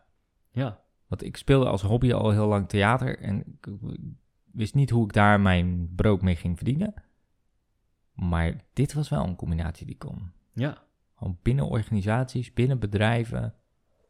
Ja, 0.52 0.82
want 1.08 1.24
ik 1.24 1.38
speelde 1.38 1.70
als 1.70 1.82
hobby 1.82 2.14
al 2.14 2.32
heel 2.32 2.48
lang 2.48 2.70
theater 2.70 3.20
en 3.20 3.44
ik 3.46 3.68
wist 4.52 4.74
niet 4.76 4.90
hoe 4.90 5.04
ik 5.04 5.14
daar 5.14 5.40
mijn 5.40 5.94
brood 5.96 6.22
mee 6.22 6.36
ging 6.36 6.56
verdienen. 6.56 6.94
Maar 8.14 8.56
dit 8.74 8.94
was 8.94 9.10
wel 9.10 9.24
een 9.24 9.36
combinatie 9.36 9.86
die 9.86 9.98
kon. 9.98 10.32
ja. 10.54 10.84
Gewoon 11.18 11.40
binnen 11.42 11.68
organisaties, 11.68 12.54
binnen 12.54 12.80
bedrijven, 12.80 13.56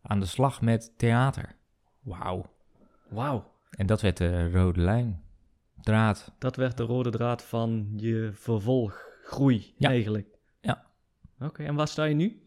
aan 0.01 0.19
de 0.19 0.25
slag 0.25 0.61
met 0.61 0.93
theater. 0.97 1.55
Wauw. 1.99 2.45
Wauw. 3.09 3.53
En 3.75 3.85
dat 3.85 4.01
werd 4.01 4.17
de 4.17 4.51
rode 4.51 4.81
lijn. 4.81 5.23
Draad. 5.81 6.31
Dat 6.39 6.55
werd 6.55 6.77
de 6.77 6.83
rode 6.83 7.09
draad 7.09 7.43
van 7.43 7.93
je 7.95 8.29
vervolggroei 8.33 9.73
Ja. 9.77 9.89
eigenlijk. 9.89 10.27
Ja. 10.61 10.85
Oké, 11.39 11.63
en 11.63 11.75
waar 11.75 11.87
sta 11.87 12.03
je 12.03 12.15
nu? 12.15 12.39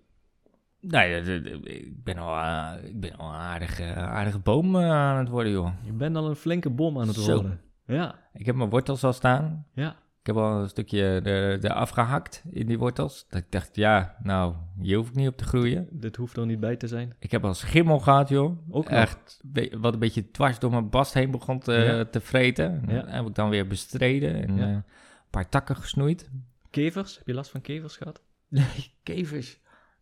Nee, 0.80 1.22
de- 1.22 1.60
ik 1.62 2.04
ben 2.04 2.16
al, 2.18 2.36
eh, 2.36 2.88
ik 2.88 3.00
ben 3.00 3.16
al 3.16 3.28
een 3.28 3.34
aardige, 3.40 3.94
aardige 3.94 4.38
boom 4.38 4.76
eh, 4.76 4.90
aan 4.90 5.18
het 5.18 5.28
worden, 5.28 5.52
joh. 5.52 5.70
Je 5.84 5.92
bent 5.92 6.16
al 6.16 6.28
een 6.28 6.36
flinke 6.36 6.70
bom 6.70 6.98
aan 7.00 7.06
het 7.06 7.16
Zo. 7.16 7.34
worden. 7.34 7.60
Ja, 7.86 8.14
Ik 8.32 8.46
heb 8.46 8.54
mijn 8.54 8.70
wortels 8.70 9.04
al 9.04 9.12
staan. 9.12 9.66
ja. 9.72 9.96
Ik 10.28 10.34
heb 10.34 10.42
al 10.42 10.60
een 10.60 10.68
stukje 10.68 11.02
er, 11.24 11.64
eraf 11.64 11.90
gehakt 11.90 12.42
in 12.50 12.66
die 12.66 12.78
wortels. 12.78 13.26
Dat 13.28 13.40
ik 13.40 13.46
dacht, 13.50 13.76
ja, 13.76 14.16
nou, 14.22 14.54
hier 14.80 14.96
hoef 14.96 15.08
ik 15.08 15.14
niet 15.14 15.28
op 15.28 15.36
te 15.36 15.44
groeien. 15.44 15.88
Dit 15.90 16.16
hoeft 16.16 16.36
er 16.36 16.46
niet 16.46 16.60
bij 16.60 16.76
te 16.76 16.88
zijn. 16.88 17.14
Ik 17.18 17.30
heb 17.30 17.44
al 17.44 17.54
schimmel 17.54 17.98
gehad, 17.98 18.28
joh. 18.28 18.58
Ook. 18.70 18.88
Echt, 18.88 19.40
wat 19.78 19.92
een 19.92 19.98
beetje 19.98 20.30
dwars 20.30 20.58
door 20.58 20.70
mijn 20.70 20.88
bast 20.90 21.14
heen 21.14 21.30
begon 21.30 21.58
te, 21.58 21.72
Ja. 21.72 22.04
te 22.04 22.20
vreten. 22.20 22.82
Ja. 22.88 23.04
Heb 23.06 23.26
ik 23.26 23.34
dan 23.34 23.48
weer 23.50 23.66
bestreden 23.66 24.42
en 24.48 24.56
Ja. 24.56 24.62
eh, 24.62 24.68
een 24.70 24.84
paar 25.30 25.48
takken 25.48 25.76
gesnoeid. 25.76 26.30
Kevers? 26.70 27.16
Heb 27.18 27.26
je 27.26 27.34
last 27.34 27.50
van 27.50 27.60
kevers 27.60 27.96
gehad? 27.96 28.20
Nee, 28.48 28.92
kevers. 29.02 29.58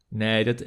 Nee, 0.08 0.44
dat, 0.44 0.64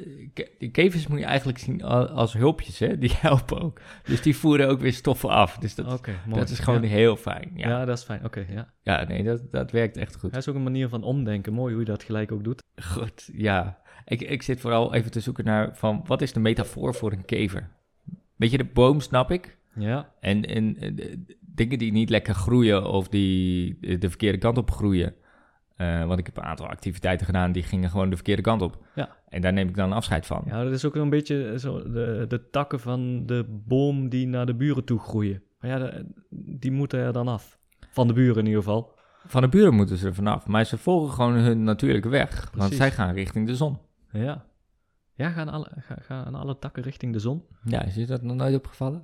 kevers 0.72 1.06
moet 1.06 1.18
je 1.18 1.24
eigenlijk 1.24 1.58
zien 1.58 1.82
als 1.82 2.32
hulpjes, 2.32 2.78
hè? 2.78 2.98
Die 2.98 3.12
helpen 3.20 3.60
ook. 3.60 3.80
Dus 4.04 4.22
die 4.22 4.36
voeren 4.36 4.68
ook 4.68 4.80
weer 4.80 4.92
stoffen 4.92 5.28
af. 5.28 5.58
Dus 5.58 5.74
dat, 5.74 6.06
dat 6.26 6.50
is 6.50 6.58
gewoon 6.58 6.82
ja. 6.82 6.88
heel 6.88 7.16
fijn. 7.16 7.50
Ja, 7.54 7.68
Ja. 7.68 7.78
ja. 7.78 7.84
dat 7.84 7.98
is 7.98 8.04
fijn. 8.04 8.24
Oké, 8.24 8.46
ja. 8.82 9.04
nee, 9.04 9.22
dat, 9.22 9.42
dat 9.50 9.70
werkt 9.70 9.96
echt 9.96 10.16
goed. 10.16 10.32
Dat 10.32 10.40
is 10.40 10.48
ook 10.48 10.54
een 10.54 10.62
manier 10.62 10.88
van 10.88 11.02
omdenken. 11.02 11.52
Mooi 11.52 11.72
hoe 11.72 11.82
je 11.82 11.90
dat 11.90 12.02
gelijk 12.02 12.32
ook 12.32 12.44
doet. 12.44 12.62
Goed, 12.82 13.30
ja. 13.32 13.78
Ik, 14.04 14.20
ik 14.20 14.42
zit 14.42 14.60
vooral 14.60 14.94
even 14.94 15.10
te 15.10 15.20
zoeken 15.20 15.44
naar 15.44 15.76
van 15.76 16.02
wat 16.06 16.22
is 16.22 16.32
de 16.32 16.40
metafoor 16.40 16.94
voor 16.94 17.12
een 17.12 17.24
kever? 17.24 17.70
Weet 18.36 18.50
je, 18.50 18.56
de 18.56 18.64
boom 18.64 19.00
snap 19.00 19.30
ik. 19.30 19.58
Ja, 19.74 20.12
En, 20.20 20.44
en, 20.44 20.76
en, 20.78 20.98
eh, 20.98 21.16
dingen 21.40 21.78
die 21.78 21.92
niet 21.92 22.10
lekker 22.10 22.34
groeien 22.34 22.86
of 22.86 23.08
die 23.08 23.78
de 23.98 24.08
verkeerde 24.08 24.38
kant 24.38 24.58
op 24.58 24.70
groeien. 24.70 25.14
Eh, 25.80 26.04
want 26.06 26.18
ik 26.18 26.26
heb 26.26 26.36
een 26.36 26.42
aantal 26.42 26.66
activiteiten 26.68 27.26
gedaan 27.26 27.52
die 27.52 27.62
gingen 27.62 27.90
gewoon 27.90 28.10
de 28.10 28.14
verkeerde 28.16 28.42
kant 28.42 28.62
op. 28.62 28.84
Ja. 28.94 29.16
En 29.28 29.40
daar 29.40 29.52
neem 29.52 29.68
ik 29.68 29.74
dan 29.76 29.92
afscheid 29.92 30.26
van. 30.26 30.42
ja 30.46 30.64
dat 30.64 30.72
is 30.72 30.84
ook 30.84 30.94
een 30.94 31.10
beetje 31.10 31.54
zo 31.58 31.82
de, 31.92 32.24
de 32.28 32.50
takken 32.50 32.80
van 32.80 33.26
de 33.26 33.44
boom 33.66 34.08
die 34.08 34.26
naar 34.26 34.46
de 34.46 34.54
buren 34.54 34.84
toe 34.84 34.98
groeien. 34.98 35.42
Maar 35.60 35.70
ja, 35.70 35.78
de- 35.78 36.06
die 36.58 36.70
moeten 36.72 36.98
er 37.00 37.12
dan 37.12 37.28
af. 37.28 37.58
Van 37.90 38.06
de 38.06 38.12
buren 38.12 38.38
in 38.38 38.46
ieder 38.46 38.62
geval. 38.62 38.98
Van 39.26 39.42
de 39.42 39.48
buren 39.48 39.74
moeten 39.74 39.96
ze 39.96 40.06
er 40.06 40.14
vanaf. 40.14 40.46
Maar 40.46 40.64
ze 40.64 40.78
volgen 40.78 41.12
gewoon 41.14 41.32
hun 41.34 41.62
natuurlijke 41.64 42.08
weg. 42.08 42.40
Want 42.40 42.50
Precies. 42.50 42.76
zij 42.76 42.90
gaan 42.90 43.14
richting 43.14 43.46
de 43.46 43.56
zon. 43.56 43.78
Ja. 44.12 44.44
Ja, 45.14 45.28
gaan 45.30 45.48
alle, 45.48 45.70
ga, 45.76 45.94
gaan 46.00 46.34
alle 46.34 46.58
takken 46.58 46.82
richting 46.82 47.12
de 47.12 47.18
zon? 47.18 47.42
Ja, 47.64 47.82
is 47.84 47.94
je 47.94 48.06
dat 48.06 48.22
nog 48.22 48.36
nooit 48.36 48.54
opgevallen? 48.54 49.02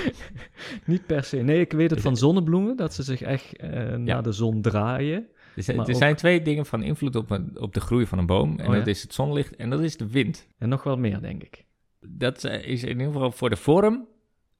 Niet 0.86 1.06
per 1.06 1.24
se. 1.24 1.36
Nee, 1.36 1.60
ik 1.60 1.72
weet 1.72 1.90
het 1.90 2.00
van 2.00 2.16
zonnebloemen, 2.26 2.76
dat 2.76 2.94
ze 2.94 3.02
zich 3.02 3.20
echt 3.22 3.56
eh, 3.56 3.94
naar 3.96 4.22
de 4.22 4.32
zon 4.32 4.60
draaien. 4.62 5.26
Er 5.58 5.64
zijn, 5.64 5.76
Maar 5.76 5.86
er 5.86 5.92
ook- 5.92 5.98
zijn 5.98 6.16
twee 6.16 6.42
dingen 6.42 6.66
van 6.66 6.82
invloed 6.82 7.16
op, 7.16 7.30
een- 7.30 7.60
op 7.60 7.74
de 7.74 7.80
groei 7.80 8.06
van 8.06 8.18
een 8.18 8.26
boom. 8.26 8.58
En 8.58 8.66
Oh 8.66 8.72
ja? 8.72 8.78
dat 8.78 8.86
is 8.86 9.02
het 9.02 9.14
zonlicht 9.14 9.56
en 9.56 9.70
dat 9.70 9.80
is 9.80 9.96
de 9.96 10.08
wind. 10.10 10.46
En 10.58 10.68
nog 10.68 10.82
wel 10.82 10.96
meer, 10.96 11.20
denk 11.20 11.42
ik. 11.42 11.64
Dat 12.00 12.44
eh, 12.44 12.66
is 12.66 12.82
in 12.82 12.88
ieder 12.88 13.06
geval 13.12 13.30
voor 13.32 13.50
de 13.50 13.56
vorm. 13.56 14.06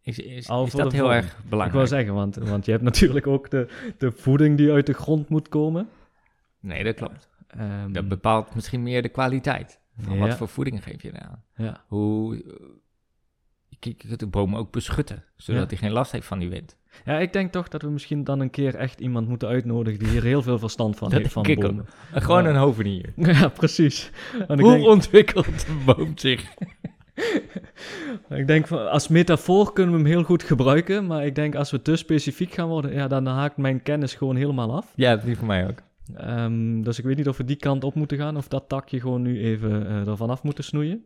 Is, 0.02 0.19
is, 0.19 0.47
dat 0.47 0.73
heel 0.73 0.90
vorm. 0.90 1.11
erg 1.11 1.26
Ik 1.26 1.33
wou 1.33 1.49
belangrijk. 1.49 1.88
zeggen, 1.88 2.14
want, 2.14 2.35
want 2.37 2.64
je 2.64 2.71
hebt 2.71 2.83
natuurlijk 2.85 3.26
ook 3.26 3.50
de, 3.50 3.69
de 3.99 4.12
voeding 4.12 4.57
die 4.57 4.73
uit 4.73 4.87
de 4.87 4.93
grond 4.93 5.28
moet 5.28 5.49
komen. 5.49 5.88
Nee, 6.61 6.85
dat 6.85 6.95
klopt. 6.95 7.28
Ehm, 7.47 7.93
Dat 7.93 8.09
bepaalt 8.09 8.55
misschien 8.55 8.83
meer 8.83 9.02
de 9.02 9.09
kwaliteit. 9.09 9.81
Van 9.99 10.14
Ja. 10.14 10.21
Wat 10.26 10.37
voor 10.37 10.49
voeding 10.49 10.83
geef 10.83 11.02
je 11.02 11.11
eraan? 11.17 11.43
ja. 11.57 11.85
Hoe... 11.87 12.45
Je 13.68 13.94
kunt 13.94 14.20
de 14.20 14.26
boom 14.26 14.56
ook 14.56 14.70
beschutten, 14.72 15.25
zodat 15.37 15.62
Ja. 15.62 15.68
hij 15.68 15.76
geen 15.76 15.90
last 15.90 16.12
heeft 16.12 16.26
van 16.26 16.38
die 16.38 16.48
wind. 16.48 16.76
ja, 17.04 17.18
ik 17.18 17.32
denk 17.32 17.52
toch 17.52 17.68
dat 17.68 17.82
we 17.82 17.88
misschien 17.90 18.25
dan 18.25 18.40
een 18.40 18.50
keer 18.50 18.75
echt 18.75 19.00
iemand 19.00 19.28
moeten 19.28 19.48
uitnodigen 19.48 19.98
die 19.98 20.08
hier 20.08 20.22
heel 20.22 20.42
veel 20.42 20.58
verstand 20.58 20.96
van 20.96 21.08
Dat 21.10 21.18
heeft 21.20 21.32
van 21.32 21.46
ook. 21.50 21.60
bomen. 21.60 21.87
En 22.12 22.22
gewoon 22.22 22.42
Ja. 22.44 22.48
een 22.50 22.56
hovenier. 22.56 23.12
Ja, 23.32 23.48
precies. 23.48 24.10
Want 24.46 24.60
ik 24.60 24.66
Hoe 24.66 24.75
denk, 24.75 24.87
ontwikkelt 24.87 25.46
een 25.68 25.84
boom 25.84 26.12
zich? 26.18 26.44
ik 28.28 28.46
denk 28.46 28.70
als 28.70 29.08
metafoor 29.08 29.72
kunnen 29.72 29.92
we 29.94 30.00
hem 30.00 30.08
heel 30.10 30.22
goed 30.22 30.42
gebruiken, 30.42 31.06
maar 31.06 31.26
ik 31.26 31.34
denk 31.34 31.54
als 31.54 31.70
we 31.70 31.82
te 31.82 31.96
specifiek 31.96 32.52
gaan 32.54 32.68
worden, 32.68 32.92
ja, 32.92 33.08
dan 33.08 33.26
haakt 33.26 33.56
mijn 33.56 33.82
kennis 33.82 34.14
gewoon 34.14 34.37
helemaal 34.37 34.76
af. 34.76 34.92
Ja, 34.94 35.16
die 35.16 35.37
voor 35.37 35.46
mij 35.46 35.68
ook. 35.68 35.82
Ehm, 36.14 36.82
dus 36.82 36.98
ik 36.98 37.04
weet 37.04 37.16
niet 37.16 37.28
of 37.28 37.37
we 37.37 37.44
die 37.44 37.56
kant 37.56 37.84
op 37.84 37.94
moeten 37.94 38.18
gaan 38.18 38.37
of 38.37 38.48
dat 38.48 38.68
takje 38.68 39.00
gewoon 39.00 39.22
nu 39.22 39.40
even 39.44 39.87
eh 39.87 40.06
ervan 40.08 40.30
af 40.30 40.42
moeten 40.42 40.64
snoeien. 40.64 41.04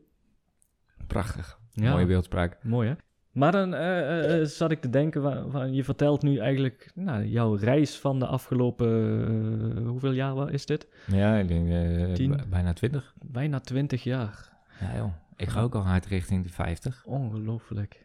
Prachtig. 1.06 1.58
Ja. 1.72 1.90
Mooie 1.92 2.06
beeldspraak. 2.06 2.58
Mooi 2.62 2.88
hè? 2.88 2.94
Maar 3.32 3.52
dan 3.52 3.74
eh, 3.74 4.00
eh, 4.00 4.40
eh, 4.40 4.46
zat 4.46 4.70
ik 4.70 4.80
te 4.80 4.90
denken, 4.90 5.22
wa- 5.52 5.64
je 5.64 5.84
vertelt 5.84 6.22
nu 6.22 6.38
eigenlijk 6.38 6.90
nou, 6.94 7.24
jouw 7.26 7.54
reis 7.54 7.98
van 7.98 8.18
de 8.18 8.26
afgelopen, 8.26 9.84
hoeveel 9.86 10.12
jaar 10.12 10.50
is 10.52 10.66
dit? 10.66 10.86
Ja, 11.06 11.36
ik 11.36 11.48
denk 11.48 11.68
bijna 12.50 12.72
twintig. 12.72 13.14
Bijna 13.24 13.60
20 13.60 14.02
jaar. 14.04 14.50
Ja 14.80 14.96
joh, 14.96 15.12
ik 15.36 15.48
ga 15.48 15.60
ook 15.60 15.74
al 15.74 15.82
hard 15.82 16.06
richting 16.06 16.42
de 16.44 16.48
50. 16.50 17.02
Ongelooflijk. 17.06 18.04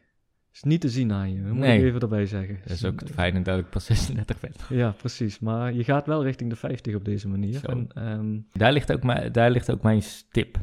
Is 0.53 0.63
niet 0.63 0.81
te 0.81 0.89
zien 0.89 1.11
aan 1.11 1.31
je, 1.33 1.41
dat 1.43 1.51
moet 1.51 1.59
Nee. 1.59 1.79
ik 1.79 1.83
even 1.85 1.99
erbij 1.99 2.25
zeggen. 2.25 2.57
Dat 2.63 2.71
is 2.71 2.85
ook 2.85 2.99
het 2.99 3.09
fijne 3.11 3.41
dat 3.41 3.59
ik 3.59 3.69
pas 3.69 3.85
36 3.95 4.39
ben. 4.39 4.51
Ja, 4.69 4.91
precies. 4.91 5.39
Maar 5.39 5.73
je 5.73 5.83
gaat 5.83 6.05
wel 6.05 6.23
richting 6.23 6.49
de 6.49 6.55
50 6.55 6.95
op 6.95 7.05
deze 7.05 7.27
manier. 7.27 7.65
En, 7.69 7.87
ehm, 7.93 8.39
Daar 8.53 8.71
ligt 8.73 8.91
ook 8.93 9.03
mijn, 9.03 9.31
daar 9.31 9.51
ligt 9.51 9.71
ook 9.71 9.81
mijn 9.81 10.01
stip. 10.01 10.57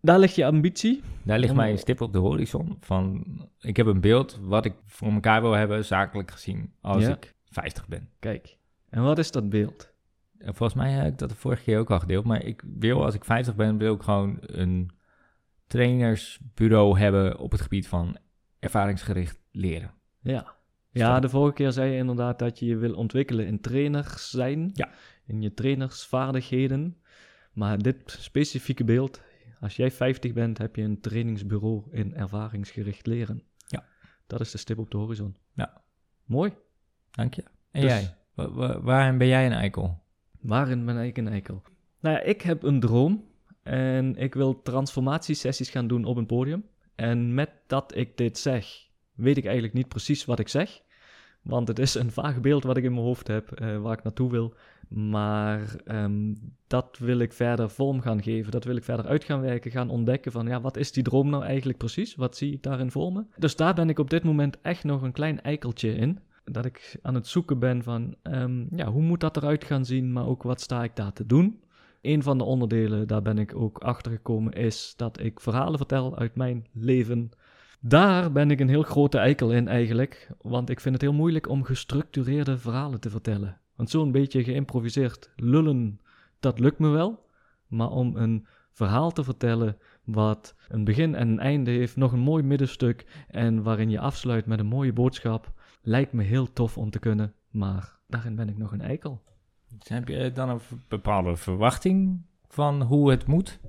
Daar 0.00 0.18
ligt 0.18 0.34
je 0.34 0.46
ambitie. 0.46 1.02
Daar 1.22 1.38
ligt 1.38 1.50
Om- 1.50 1.56
mijn 1.56 1.78
stip 1.78 2.00
op 2.00 2.12
de 2.12 2.18
horizon. 2.18 2.76
Van, 2.80 3.24
ik 3.60 3.76
heb 3.76 3.86
een 3.86 4.00
beeld 4.00 4.38
wat 4.42 4.64
ik 4.64 4.74
voor 4.86 5.12
elkaar 5.12 5.40
wil 5.40 5.52
hebben, 5.52 5.84
zakelijk 5.84 6.30
gezien, 6.30 6.72
als 6.80 7.02
Ja. 7.04 7.10
ik 7.10 7.34
50 7.48 7.88
ben. 7.88 8.08
Kijk. 8.18 8.56
En 8.88 9.02
wat 9.02 9.18
is 9.18 9.30
dat 9.30 9.48
beeld? 9.48 9.92
En 10.38 10.54
volgens 10.54 10.78
mij 10.78 10.90
heb 10.90 11.06
ik 11.12 11.18
dat 11.18 11.28
de 11.28 11.34
vorige 11.36 11.62
keer 11.62 11.78
ook 11.78 11.90
al 11.90 11.98
gedeeld. 11.98 12.24
Maar 12.24 12.44
ik 12.44 12.62
wil, 12.78 13.04
als 13.04 13.14
ik 13.14 13.24
50 13.24 13.54
ben, 13.56 13.78
wil 13.78 13.94
ik 13.94 14.02
gewoon 14.02 14.38
een 14.40 14.90
trainersbureau 15.66 16.98
hebben 16.98 17.38
op 17.38 17.50
het 17.52 17.60
gebied 17.60 17.88
van 17.88 18.16
ervaringsgericht 18.58 19.38
leren. 19.52 19.90
Ja. 20.20 20.58
Ja, 20.92 21.20
de 21.20 21.28
vorige 21.28 21.54
keer 21.54 21.72
zei 21.72 21.90
je 21.92 21.96
inderdaad 21.98 22.38
dat 22.38 22.58
je 22.58 22.66
je 22.66 22.76
wil 22.76 22.94
ontwikkelen 22.94 23.46
in 23.46 23.60
trainers 23.60 24.30
zijn. 24.30 24.70
Ja. 24.74 24.88
In 25.26 25.42
je 25.42 25.54
trainersvaardigheden. 25.54 26.96
Maar 27.52 27.78
dit 27.78 27.96
specifieke 28.18 28.84
beeld, 28.84 29.20
als 29.60 29.76
jij 29.76 29.90
50 29.90 30.32
bent, 30.32 30.58
heb 30.58 30.76
je 30.76 30.82
een 30.82 31.00
trainingsbureau 31.00 31.82
in 31.90 32.14
ervaringsgericht 32.14 33.06
leren. 33.06 33.42
Ja. 33.66 33.84
Dat 34.26 34.40
is 34.40 34.50
de 34.50 34.58
stip 34.58 34.78
op 34.78 34.90
de 34.90 34.96
horizon. 34.96 35.36
Ja. 35.54 35.82
Mooi. 36.24 36.52
Dank 37.10 37.34
je. 37.34 37.44
En 37.70 37.80
Dus- 37.80 37.90
jij? 37.90 38.14
Wa- 38.34 38.50
wa- 38.50 38.80
waarin 38.80 39.18
ben 39.18 39.26
jij 39.26 39.46
een 39.46 39.52
eikel? 39.52 40.02
Waarin 40.40 40.84
ben 40.84 40.98
ik 40.98 41.18
een 41.18 41.28
eikel? 41.28 41.62
Nou 42.00 42.14
ja, 42.16 42.22
ik 42.22 42.42
heb 42.42 42.62
een 42.62 42.80
droom 42.80 43.24
en 43.62 44.16
ik 44.16 44.34
wil 44.34 44.62
transformatiesessies 44.62 45.70
gaan 45.70 45.86
doen 45.86 46.04
op 46.04 46.16
een 46.16 46.26
podium. 46.26 46.64
En 46.94 47.34
met 47.34 47.50
dat 47.66 47.96
ik 47.96 48.16
dit 48.16 48.38
zeg, 48.38 48.88
weet 49.14 49.36
ik 49.36 49.44
eigenlijk 49.44 49.74
niet 49.74 49.88
precies 49.88 50.24
wat 50.24 50.38
ik 50.38 50.48
zeg. 50.48 50.82
Want 51.42 51.68
het 51.68 51.78
is 51.78 51.94
een 51.94 52.10
vaag 52.10 52.40
beeld 52.40 52.62
wat 52.62 52.76
ik 52.76 52.84
in 52.84 52.92
mijn 52.92 53.04
hoofd 53.04 53.26
heb, 53.26 53.52
eh, 53.52 53.78
waar 53.78 53.98
ik 53.98 54.02
naartoe 54.02 54.30
wil. 54.30 54.54
Maar 54.88 55.76
ehm, 55.84 56.34
dat 56.66 56.98
wil 56.98 57.18
ik 57.18 57.32
verder 57.32 57.70
vorm 57.70 58.00
gaan 58.00 58.22
geven. 58.22 58.50
Dat 58.50 58.64
wil 58.64 58.76
ik 58.76 58.84
verder 58.84 59.06
uit 59.06 59.24
gaan 59.24 59.40
werken, 59.40 59.70
gaan 59.70 59.90
ontdekken 59.90 60.32
van... 60.32 60.46
ja, 60.46 60.60
wat 60.60 60.76
is 60.76 60.92
die 60.92 61.02
droom 61.02 61.30
nou 61.30 61.44
eigenlijk 61.44 61.78
precies? 61.78 62.14
Wat 62.14 62.36
zie 62.36 62.52
ik 62.52 62.62
daarin 62.62 62.90
voor 62.90 63.12
me? 63.12 63.24
Dus 63.36 63.56
daar 63.56 63.74
ben 63.74 63.88
ik 63.88 63.98
op 63.98 64.10
dit 64.10 64.24
moment 64.24 64.60
echt 64.60 64.84
nog 64.84 65.02
een 65.02 65.12
klein 65.12 65.42
eikeltje 65.42 65.94
in. 65.94 66.18
Dat 66.44 66.64
ik 66.64 66.98
aan 67.02 67.14
het 67.14 67.26
zoeken 67.26 67.58
ben 67.58 67.82
van... 67.82 68.14
ehm, 68.22 68.76
ja, 68.76 68.86
hoe 68.86 69.02
moet 69.02 69.20
dat 69.20 69.36
eruit 69.36 69.64
gaan 69.64 69.84
zien? 69.84 70.12
Maar 70.12 70.26
ook 70.26 70.42
wat 70.42 70.60
sta 70.60 70.84
ik 70.84 70.96
daar 70.96 71.12
te 71.12 71.26
doen? 71.26 71.60
Een 72.02 72.22
van 72.22 72.38
de 72.38 72.44
onderdelen, 72.44 73.06
daar 73.06 73.22
ben 73.22 73.38
ik 73.38 73.56
ook 73.56 73.78
achter 73.78 74.12
gekomen, 74.12 74.52
is 74.52 74.94
dat 74.96 75.20
ik 75.20 75.40
verhalen 75.40 75.78
vertel 75.78 76.16
uit 76.16 76.36
mijn 76.36 76.66
leven. 76.72 77.30
Daar 77.82 78.32
ben 78.32 78.50
ik 78.50 78.60
een 78.60 78.68
heel 78.68 78.82
grote 78.82 79.18
eikel 79.18 79.52
in 79.52 79.68
eigenlijk, 79.68 80.30
want 80.42 80.70
ik 80.70 80.80
vind 80.80 80.94
het 80.94 81.02
heel 81.02 81.12
moeilijk 81.12 81.48
om 81.48 81.62
gestructureerde 81.62 82.58
verhalen 82.58 83.00
te 83.00 83.10
vertellen. 83.10 83.60
Want 83.76 83.90
zo'n 83.90 84.12
beetje 84.12 84.44
geïmproviseerd 84.44 85.30
lullen, 85.36 86.00
dat 86.40 86.58
lukt 86.58 86.78
me 86.78 86.88
wel. 86.88 87.28
Maar 87.66 87.90
om 87.90 88.16
een 88.16 88.46
verhaal 88.72 89.10
te 89.10 89.24
vertellen 89.24 89.76
wat 90.04 90.54
een 90.68 90.84
begin 90.84 91.14
en 91.14 91.28
een 91.28 91.38
einde 91.38 91.70
heeft, 91.70 91.96
nog 91.96 92.12
een 92.12 92.20
mooi 92.20 92.42
middenstuk 92.42 93.24
en 93.28 93.62
waarin 93.62 93.90
je 93.90 94.00
afsluit 94.00 94.46
met 94.46 94.58
een 94.58 94.66
mooie 94.66 94.92
boodschap, 94.92 95.52
lijkt 95.82 96.12
me 96.12 96.22
heel 96.22 96.52
tof 96.52 96.78
om 96.78 96.90
te 96.90 96.98
kunnen. 96.98 97.34
Maar 97.50 97.98
daarin 98.06 98.34
ben 98.34 98.48
ik 98.48 98.58
nog 98.58 98.72
een 98.72 98.80
eikel. 98.80 99.22
Dus 99.78 99.88
heb 99.88 100.08
je 100.08 100.32
dan 100.32 100.48
een 100.48 100.60
bepaalde 100.88 101.36
verwachting 101.36 102.22
van 102.48 102.82
hoe 102.82 103.10
het 103.10 103.26
moet? 103.26 103.60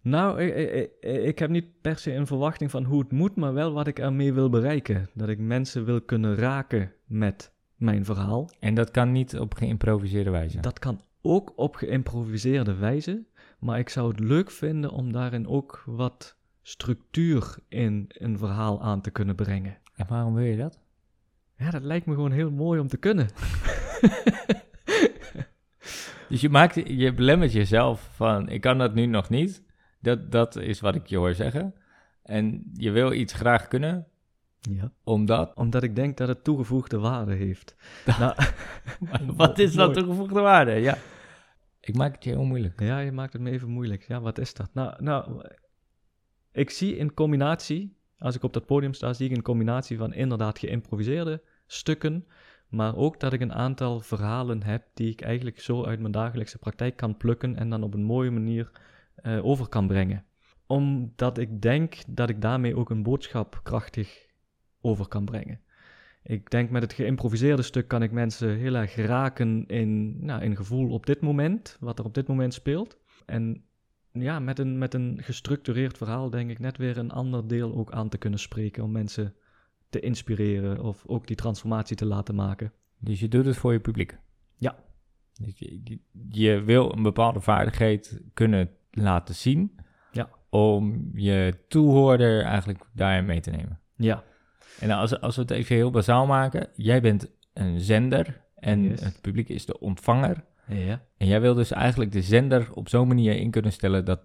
Nou, 0.00 0.42
ik, 0.42 0.54
ik, 0.72 0.90
ik- 1.24 1.38
heb 1.38 1.50
niet 1.50 1.80
per 1.80 1.98
se 1.98 2.14
een 2.14 2.26
verwachting 2.26 2.70
van 2.70 2.84
hoe 2.84 3.00
het 3.00 3.12
moet, 3.12 3.36
maar 3.36 3.54
wel 3.54 3.72
wat 3.72 3.86
ik 3.86 3.98
ermee 3.98 4.32
wil 4.32 4.48
bereiken. 4.50 5.08
Dat 5.14 5.28
ik 5.28 5.38
mensen 5.38 5.84
wil 5.84 6.00
kunnen 6.00 6.34
raken 6.36 6.92
met 7.06 7.52
mijn 7.76 8.04
verhaal. 8.04 8.50
En 8.60 8.74
dat 8.74 8.90
kan 8.90 9.12
niet 9.12 9.38
op 9.38 9.54
geïmproviseerde 9.54 10.30
wijze. 10.30 10.60
Dat 10.60 10.78
kan 10.78 11.00
ook 11.22 11.52
op 11.56 11.74
geïmproviseerde 11.74 12.74
wijze, 12.74 13.22
maar 13.58 13.78
ik 13.78 13.88
zou 13.88 14.08
het 14.08 14.20
leuk 14.20 14.50
vinden 14.50 14.90
om 14.90 15.12
daarin 15.12 15.46
ook 15.48 15.82
wat 15.86 16.36
structuur 16.62 17.56
in 17.68 18.04
een 18.08 18.38
verhaal 18.38 18.82
aan 18.82 19.00
te 19.00 19.10
kunnen 19.10 19.34
brengen. 19.34 19.76
En 19.94 20.06
waarom 20.08 20.34
wil 20.34 20.44
je 20.44 20.56
dat? 20.56 20.78
Ja, 21.56 21.70
dat 21.70 21.82
lijkt 21.82 22.06
me 22.06 22.14
gewoon 22.14 22.32
heel 22.32 22.50
mooi 22.50 22.80
om 22.80 22.88
te 22.88 22.96
kunnen. 22.96 23.28
Dus 26.28 26.40
je, 26.40 26.48
maakt, 26.48 26.74
je 26.86 27.14
belemmert 27.14 27.52
jezelf 27.52 28.10
van, 28.14 28.48
ik 28.48 28.60
kan 28.60 28.78
dat 28.78 28.94
nu 28.94 29.06
nog 29.06 29.28
niet. 29.28 29.62
Dat, 30.00 30.32
dat 30.32 30.56
is 30.56 30.80
wat 30.80 30.94
ik 30.94 31.06
je 31.06 31.16
hoor 31.16 31.34
zeggen. 31.34 31.74
En 32.22 32.70
je 32.74 32.90
wil 32.90 33.12
iets 33.12 33.32
graag 33.32 33.68
kunnen, 33.68 34.06
Ja. 34.60 34.92
omdat... 35.04 35.54
Omdat 35.54 35.82
ik 35.82 35.96
denk 35.96 36.16
dat 36.16 36.28
het 36.28 36.44
toegevoegde 36.44 36.98
waarde 36.98 37.34
heeft. 37.34 37.76
nou, 38.20 38.34
wat 39.36 39.58
is 39.58 39.74
dat 39.74 39.94
toegevoegde 39.94 40.40
waarde? 40.40 40.72
Ja. 40.72 40.98
Ik 41.80 41.96
maak 41.96 42.14
het 42.14 42.24
je 42.24 42.30
heel 42.30 42.44
moeilijk. 42.44 42.80
Ja, 42.80 42.98
je 42.98 43.12
maakt 43.12 43.32
het 43.32 43.42
me 43.42 43.50
even 43.50 43.68
moeilijk. 43.68 44.02
Ja, 44.08 44.20
wat 44.20 44.38
is 44.38 44.54
dat? 44.54 44.68
Nou, 44.72 45.02
nou, 45.02 45.42
ik 46.52 46.70
zie 46.70 46.96
in 46.96 47.14
combinatie, 47.14 47.96
als 48.18 48.34
ik 48.34 48.42
op 48.42 48.52
dat 48.52 48.66
podium 48.66 48.92
sta, 48.92 49.12
zie 49.12 49.30
ik 49.30 49.36
een 49.36 49.42
combinatie 49.42 49.96
van 49.96 50.12
inderdaad 50.12 50.58
geïmproviseerde 50.58 51.42
stukken, 51.66 52.26
maar 52.68 52.96
ook 52.96 53.20
dat 53.20 53.32
ik 53.32 53.40
een 53.40 53.52
aantal 53.52 54.00
verhalen 54.00 54.62
heb 54.62 54.84
die 54.94 55.10
ik 55.10 55.20
eigenlijk 55.20 55.60
zo 55.60 55.84
uit 55.84 56.00
mijn 56.00 56.12
dagelijkse 56.12 56.58
praktijk 56.58 56.96
kan 56.96 57.16
plukken 57.16 57.56
en 57.56 57.70
dan 57.70 57.82
op 57.82 57.94
een 57.94 58.02
mooie 58.02 58.30
manier 58.30 58.70
eh, 59.22 59.44
over 59.44 59.68
kan 59.68 59.86
brengen. 59.86 60.24
Omdat 60.66 61.38
ik 61.38 61.62
denk 61.62 61.96
dat 62.08 62.28
ik 62.28 62.40
daarmee 62.40 62.76
ook 62.76 62.90
een 62.90 63.02
boodschap 63.02 63.60
krachtig 63.62 64.26
over 64.80 65.08
kan 65.08 65.24
brengen. 65.24 65.60
Ik 66.22 66.50
denk 66.50 66.70
met 66.70 66.82
het 66.82 66.92
geïmproviseerde 66.92 67.62
stuk 67.62 67.88
kan 67.88 68.02
ik 68.02 68.10
mensen 68.10 68.56
heel 68.56 68.74
erg 68.74 68.94
raken 68.94 69.66
in, 69.66 70.24
nou, 70.24 70.42
in 70.42 70.56
gevoel 70.56 70.90
op 70.90 71.06
dit 71.06 71.20
moment, 71.20 71.76
wat 71.80 71.98
er 71.98 72.04
op 72.04 72.14
dit 72.14 72.26
moment 72.28 72.54
speelt. 72.54 72.98
En 73.26 73.64
ja, 74.12 74.38
met 74.38 74.58
een, 74.58 74.78
met 74.78 74.94
een 74.94 75.18
gestructureerd 75.22 75.96
verhaal 75.96 76.30
denk 76.30 76.50
ik 76.50 76.58
net 76.58 76.76
weer 76.76 76.98
een 76.98 77.10
ander 77.10 77.48
deel 77.48 77.74
ook 77.74 77.92
aan 77.92 78.08
te 78.08 78.18
kunnen 78.18 78.38
spreken 78.38 78.82
om 78.82 78.90
mensen 78.90 79.34
te 79.88 80.00
inspireren 80.00 80.80
of 80.80 81.06
ook 81.06 81.26
die 81.26 81.36
transformatie 81.36 81.96
te 81.96 82.06
laten 82.06 82.34
maken. 82.34 82.72
Dus 82.98 83.20
je 83.20 83.28
doet 83.28 83.46
het 83.46 83.56
voor 83.56 83.72
je 83.72 83.80
publiek? 83.80 84.18
Ja. 84.56 84.84
Dus 85.40 85.58
je, 85.58 85.80
je, 85.84 85.98
je 86.28 86.62
wil 86.62 86.92
een 86.92 87.02
bepaalde 87.02 87.40
vaardigheid 87.40 88.20
kunnen 88.34 88.70
laten 88.90 89.34
zien 89.34 89.78
Ja. 90.12 90.28
om 90.50 91.10
je 91.14 91.54
toehoorder 91.68 92.42
eigenlijk 92.42 92.80
daarin 92.92 93.24
mee 93.24 93.40
te 93.40 93.50
nemen. 93.50 93.80
Ja, 93.96 94.24
En 94.80 94.90
als, 94.90 95.20
als 95.20 95.34
we 95.36 95.42
het 95.42 95.50
even 95.50 95.76
heel 95.76 95.90
bazaal 95.90 96.26
maken, 96.26 96.68
jij 96.74 97.00
bent 97.00 97.30
een 97.52 97.80
zender 97.80 98.40
en 98.54 98.82
Yes. 98.82 99.00
het 99.00 99.20
publiek 99.20 99.48
is 99.48 99.66
de 99.66 99.78
ontvanger. 99.80 100.44
ja. 100.66 101.02
En 101.16 101.26
jij 101.26 101.40
wil 101.40 101.54
dus 101.54 101.70
eigenlijk 101.70 102.12
de 102.12 102.22
zender 102.22 102.68
op 102.74 102.88
zo'n 102.88 103.08
manier 103.08 103.36
in 103.36 103.50
kunnen 103.50 103.72
stellen 103.72 104.04
dat 104.04 104.20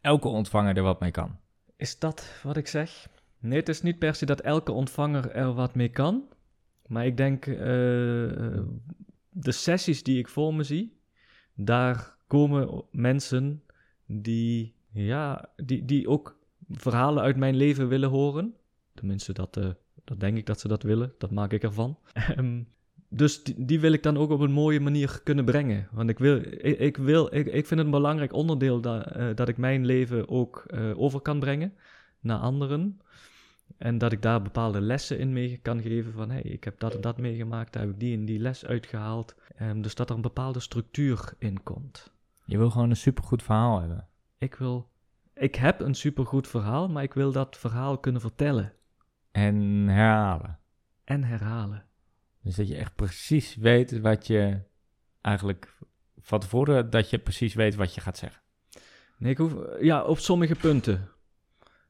elke 0.00 0.28
ontvanger 0.28 0.76
er 0.76 0.82
wat 0.82 1.00
mee 1.00 1.10
kan. 1.10 1.38
Is 1.76 1.98
dat 1.98 2.40
wat 2.42 2.56
ik 2.56 2.66
zeg? 2.68 3.08
Nee, 3.38 3.58
het 3.58 3.68
is 3.68 3.82
niet 3.82 3.98
per 3.98 4.14
se 4.14 4.26
dat 4.26 4.40
elke 4.40 4.72
ontvanger 4.72 5.30
er 5.30 5.52
wat 5.54 5.74
mee 5.74 5.88
kan. 5.88 6.24
Maar 6.86 7.06
ik 7.06 7.16
denk, 7.16 7.46
eh, 7.46 8.24
eh, 8.24 8.60
de 9.30 9.52
sessies 9.52 10.02
die 10.02 10.18
ik 10.18 10.28
voor 10.28 10.54
me 10.54 10.62
zie, 10.62 11.00
daar 11.54 12.14
komen 12.26 12.84
mensen 12.90 13.62
die, 14.20 14.74
ja, 14.92 15.48
die, 15.56 15.84
die 15.84 16.08
ook 16.08 16.38
verhalen 16.68 17.22
uit 17.22 17.36
mijn 17.36 17.56
leven 17.56 17.88
willen 17.88 18.08
horen. 18.08 18.54
Tenminste, 18.94 19.32
dat, 19.32 19.56
eh, 19.56 19.70
dat 20.04 20.20
denk 20.20 20.36
ik 20.36 20.46
dat 20.46 20.60
ze 20.60 20.68
dat 20.68 20.82
willen. 20.82 21.14
Dat 21.18 21.30
maak 21.30 21.52
ik 21.52 21.62
ervan. 21.62 21.98
Ehm, 22.12 22.62
dus 23.08 23.42
die, 23.42 23.80
wil 23.80 23.92
ik 23.92 24.02
dan 24.02 24.16
ook 24.16 24.30
op 24.30 24.40
een 24.40 24.52
mooie 24.52 24.80
manier 24.80 25.20
kunnen 25.24 25.44
brengen. 25.44 25.88
Want 25.92 26.10
ik, 26.10 26.18
wil, 26.18 26.36
ik, 26.60 26.96
wil, 26.96 27.34
ik, 27.34 27.46
ik 27.46 27.66
vind 27.66 27.70
het 27.70 27.78
een 27.78 27.90
belangrijk 27.90 28.32
onderdeel 28.32 28.80
dat, 28.80 29.06
eh, 29.06 29.26
dat 29.34 29.48
ik 29.48 29.56
mijn 29.56 29.86
leven 29.86 30.28
ook 30.28 30.64
eh, 30.66 30.98
over 30.98 31.20
kan 31.20 31.40
brengen 31.40 31.74
naar 32.20 32.38
anderen. 32.38 33.00
En 33.78 33.98
dat 33.98 34.12
ik 34.12 34.22
daar 34.22 34.42
bepaalde 34.42 34.80
lessen 34.80 35.18
in 35.18 35.32
mee 35.32 35.58
kan 35.62 35.82
geven 35.82 36.12
van... 36.12 36.30
hey, 36.30 36.42
ik 36.42 36.64
heb 36.64 36.80
dat 36.80 36.94
en 36.94 37.00
dat 37.00 37.18
meegemaakt, 37.18 37.72
daar 37.72 37.82
heb 37.82 37.92
ik 37.92 38.00
die 38.00 38.16
en 38.16 38.24
die 38.24 38.38
les 38.38 38.66
uitgehaald. 38.66 39.34
Ehm, 39.56 39.80
dus 39.80 39.94
dat 39.94 40.10
er 40.10 40.16
een 40.16 40.22
bepaalde 40.22 40.60
structuur 40.60 41.32
in 41.38 41.62
komt. 41.62 42.11
Je 42.44 42.58
wil 42.58 42.70
gewoon 42.70 42.90
een 42.90 42.96
supergoed 42.96 43.42
verhaal 43.42 43.80
hebben. 43.80 44.08
Ik 44.38 44.54
wil... 44.54 44.90
Ik 45.34 45.54
heb 45.54 45.80
een 45.80 45.94
supergoed 45.94 46.48
verhaal, 46.48 46.88
maar 46.88 47.02
ik 47.02 47.14
wil 47.14 47.32
dat 47.32 47.56
verhaal 47.56 47.98
kunnen 47.98 48.20
vertellen 48.20 48.72
En 49.30 49.56
herhalen. 49.88 50.58
en 51.04 51.24
herhalen. 51.24 51.84
Dus 52.42 52.56
dat 52.56 52.68
je 52.68 52.76
echt 52.76 52.94
precies 52.94 53.56
weet 53.56 54.00
wat 54.00 54.26
je 54.26 54.60
eigenlijk 55.20 55.78
van 56.18 56.40
tevoren, 56.40 56.90
dat 56.90 57.10
je 57.10 57.18
precies 57.18 57.54
weet 57.54 57.74
wat 57.74 57.94
je 57.94 58.00
gaat 58.00 58.18
zeggen. 58.18 58.42
Nee, 59.18 59.30
ik 59.30 59.38
hoef... 59.38 59.54
Ja, 59.80 60.04
op 60.04 60.18
sommige 60.18 60.54
punten. 60.54 61.08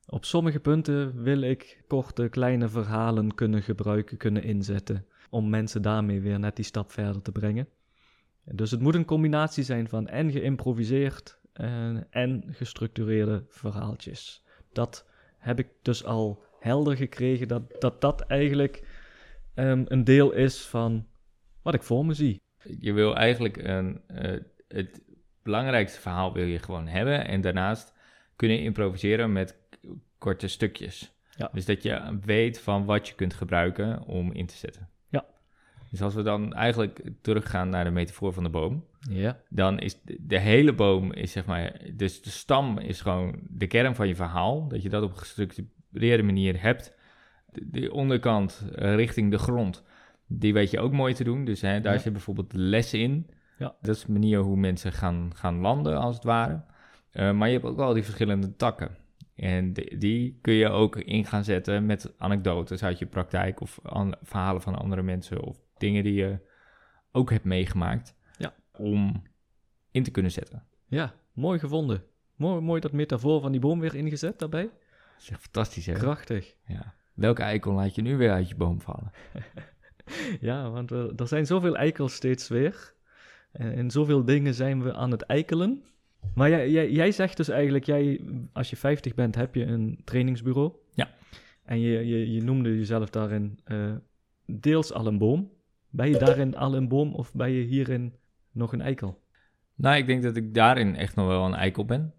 Op 0.07 0.25
sommige 0.25 0.61
punten 0.61 1.23
wil 1.23 1.41
ik 1.41 1.85
korte, 1.89 2.29
kleine 2.29 2.69
verhalen 2.69 3.35
kunnen 3.35 3.63
gebruiken, 3.63 4.17
kunnen 4.17 4.43
inzetten. 4.43 5.07
Om 5.31 5.51
mensen 5.51 5.83
daarmee 5.83 6.21
weer 6.21 6.39
net 6.39 6.57
die 6.57 6.65
stap 6.65 6.93
verder 6.93 7.23
te 7.23 7.33
brengen. 7.33 7.69
Dus 8.45 8.71
het 8.71 8.81
moet 8.81 8.95
een 8.95 9.05
combinatie 9.05 9.65
zijn 9.65 9.89
van 9.89 10.09
en 10.09 10.31
geïmproviseerd 10.31 11.39
eh, 11.53 12.15
en 12.15 12.45
gestructureerde 12.51 13.45
verhaaltjes. 13.49 14.45
Dat 14.73 15.07
heb 15.39 15.59
ik 15.59 15.69
dus 15.83 16.05
al 16.05 16.45
helder 16.61 16.97
gekregen, 16.97 17.49
dat 17.49 17.81
dat, 17.81 18.01
dat 18.01 18.21
eigenlijk 18.21 18.87
ehm, 19.55 19.85
een 19.89 20.05
deel 20.05 20.33
is 20.33 20.67
van 20.67 21.07
wat 21.63 21.75
ik 21.75 21.83
voor 21.83 22.07
me 22.07 22.15
zie. 22.15 22.41
Je 22.81 22.93
wil 22.93 23.17
eigenlijk 23.17 23.57
een, 23.57 24.03
eh, 24.07 24.41
het 24.69 25.03
belangrijkste 25.43 26.01
verhaal 26.01 26.33
wil 26.33 26.45
je 26.45 26.59
gewoon 26.59 26.87
hebben. 26.87 27.27
En 27.27 27.41
daarnaast 27.41 27.95
kunnen 28.37 28.61
improviseren 28.61 29.33
met 29.33 29.59
korte 30.19 30.49
stukjes. 30.49 31.13
Ja. 31.37 31.51
Dus 31.53 31.65
dat 31.65 31.83
je 31.83 32.19
weet 32.25 32.61
van 32.61 32.85
wat 32.85 33.09
je 33.09 33.15
kunt 33.15 33.35
gebruiken 33.35 34.03
om 34.03 34.33
in 34.33 34.47
te 34.47 34.57
zetten. 34.57 34.92
Dus 35.93 36.03
als 36.03 36.15
we 36.15 36.23
dan 36.23 36.53
eigenlijk 36.53 37.11
teruggaan 37.21 37.69
naar 37.69 37.85
de 37.85 37.91
metafoor 37.91 38.33
van 38.33 38.43
de 38.43 38.49
boom. 38.51 38.85
Ja, 39.11 39.41
dan 39.49 39.79
is 39.79 40.01
de, 40.03 40.17
de 40.21 40.39
hele 40.39 40.75
boom 40.75 41.13
is 41.13 41.33
zeg 41.33 41.45
maar, 41.47 41.81
dus 41.95 42.23
de 42.23 42.31
stam 42.31 42.79
is 42.79 43.01
gewoon 43.01 43.39
de 43.49 43.67
kern 43.67 43.95
van 43.95 44.09
je 44.09 44.15
verhaal. 44.15 44.69
Dat 44.69 44.83
je 44.83 44.89
dat 44.89 45.03
op 45.03 45.11
een 45.11 45.17
gestructureerde 45.19 46.23
manier 46.23 46.63
hebt. 46.63 46.97
De, 47.51 47.71
de 47.71 47.93
onderkant 47.93 48.69
eh, 48.75 48.95
richting 48.95 49.31
de 49.31 49.39
grond, 49.39 49.85
die 50.27 50.53
weet 50.53 50.71
je 50.71 50.81
ook 50.81 50.93
mooi 50.93 51.15
te 51.15 51.25
doen. 51.25 51.45
Dus 51.45 51.61
hè, 51.61 51.81
daar 51.81 51.93
Ja. 51.95 51.99
zit 51.99 52.13
bijvoorbeeld 52.13 52.51
de 52.51 52.59
les 52.59 52.95
in. 52.95 53.27
Ja. 53.59 53.75
Dat 53.81 53.97
is 53.97 54.05
de 54.05 54.13
manier 54.13 54.39
hoe 54.41 54.57
mensen 54.57 54.93
gaan, 54.93 55.31
gaan 55.35 55.59
landen, 55.59 55.97
als 55.99 56.15
het 56.15 56.25
ware. 56.25 56.65
Eh, 57.11 57.33
maar 57.33 57.49
je 57.49 57.55
hebt 57.55 57.67
ook 57.67 57.79
al 57.81 57.95
die 57.95 58.03
verschillende 58.03 58.57
takken. 58.57 58.97
En 59.35 59.73
die, 59.73 59.99
die 59.99 60.39
kun 60.43 60.55
je 60.55 60.69
ook 60.69 60.97
in 60.97 61.25
gaan 61.25 61.45
zetten 61.45 61.87
met 61.87 62.15
anekdotes 62.19 62.85
uit 62.85 62.99
je 62.99 63.07
praktijk 63.07 63.61
of 63.61 63.81
an- 63.83 64.15
verhalen 64.23 64.63
van 64.63 64.75
andere 64.79 65.03
mensen 65.03 65.43
of 65.43 65.57
dingen 65.83 66.05
die 66.05 66.15
je 66.15 66.39
ook 67.13 67.31
hebt 67.31 67.45
meegemaakt 67.45 68.15
Ja. 68.39 68.55
om 68.73 69.23
in 69.91 70.03
te 70.03 70.11
kunnen 70.11 70.33
zetten. 70.33 70.65
ja 70.87 71.15
mooi 71.33 71.59
gevonden. 71.59 72.05
Mooi, 72.37 72.61
mooi 72.61 72.81
dat 72.81 72.93
metafoor 72.93 73.41
van 73.41 73.53
die 73.53 73.61
boom 73.61 73.81
weer 73.81 73.95
ingezet 73.95 74.39
daarbij. 74.39 74.63
Dat 74.63 74.73
is 75.23 75.31
echt 75.31 75.41
fantastisch, 75.41 75.87
hè? 75.87 75.93
Krachtig. 75.93 76.55
Ja. 76.67 76.95
Welke 77.15 77.43
eikel 77.43 77.73
laat 77.73 77.95
je 77.95 78.03
nu 78.03 78.17
weer 78.17 78.31
uit 78.31 78.49
je 78.49 78.55
boom 78.55 78.81
vallen? 78.81 79.11
Ja, 80.41 80.71
want 80.71 80.91
er, 80.91 81.13
er 81.17 81.29
zijn 81.29 81.47
zoveel 81.47 81.77
eikels 81.77 82.15
steeds 82.15 82.49
weer. 82.49 82.95
En 83.53 83.73
in 83.73 83.91
zoveel 83.91 84.25
dingen 84.25 84.55
zijn 84.55 84.83
we 84.83 84.95
aan 84.95 85.11
het 85.11 85.23
eikelen. 85.23 85.83
Maar 86.35 86.49
jij, 86.49 86.71
jij, 86.71 86.91
jij 86.91 87.13
zegt 87.13 87.37
dus 87.37 87.49
eigenlijk, 87.49 87.85
jij, 87.85 88.21
als 88.53 88.71
je 88.71 88.77
50 88.77 89.15
bent, 89.15 89.35
heb 89.35 89.55
je 89.55 89.65
een 89.65 90.01
trainingsbureau. 90.05 90.73
Ja. 90.95 91.11
En 91.65 91.81
je, 91.81 92.07
je, 92.07 92.33
je 92.33 92.43
noemde 92.43 92.77
jezelf 92.77 93.11
daarin 93.11 93.59
eh, 93.65 93.93
deels 94.47 94.93
al 94.93 95.07
een 95.07 95.19
boom. 95.19 95.51
Ben 95.93 96.09
je 96.09 96.19
daarin 96.19 96.57
al 96.57 96.75
een 96.77 96.89
boom 96.89 97.15
of 97.15 97.33
ben 97.35 97.51
je 97.51 97.63
hierin 97.63 98.15
nog 98.53 98.73
een 98.73 98.81
eikel? 98.81 99.21
Nou, 99.75 99.97
ik 99.97 100.07
denk 100.07 100.23
dat 100.23 100.37
ik 100.37 100.55
daarin 100.55 100.97
echt 100.97 101.17
nog 101.17 101.27
wel 101.27 101.45
een 101.45 101.55
eikel 101.55 101.85
ben. 101.85 102.13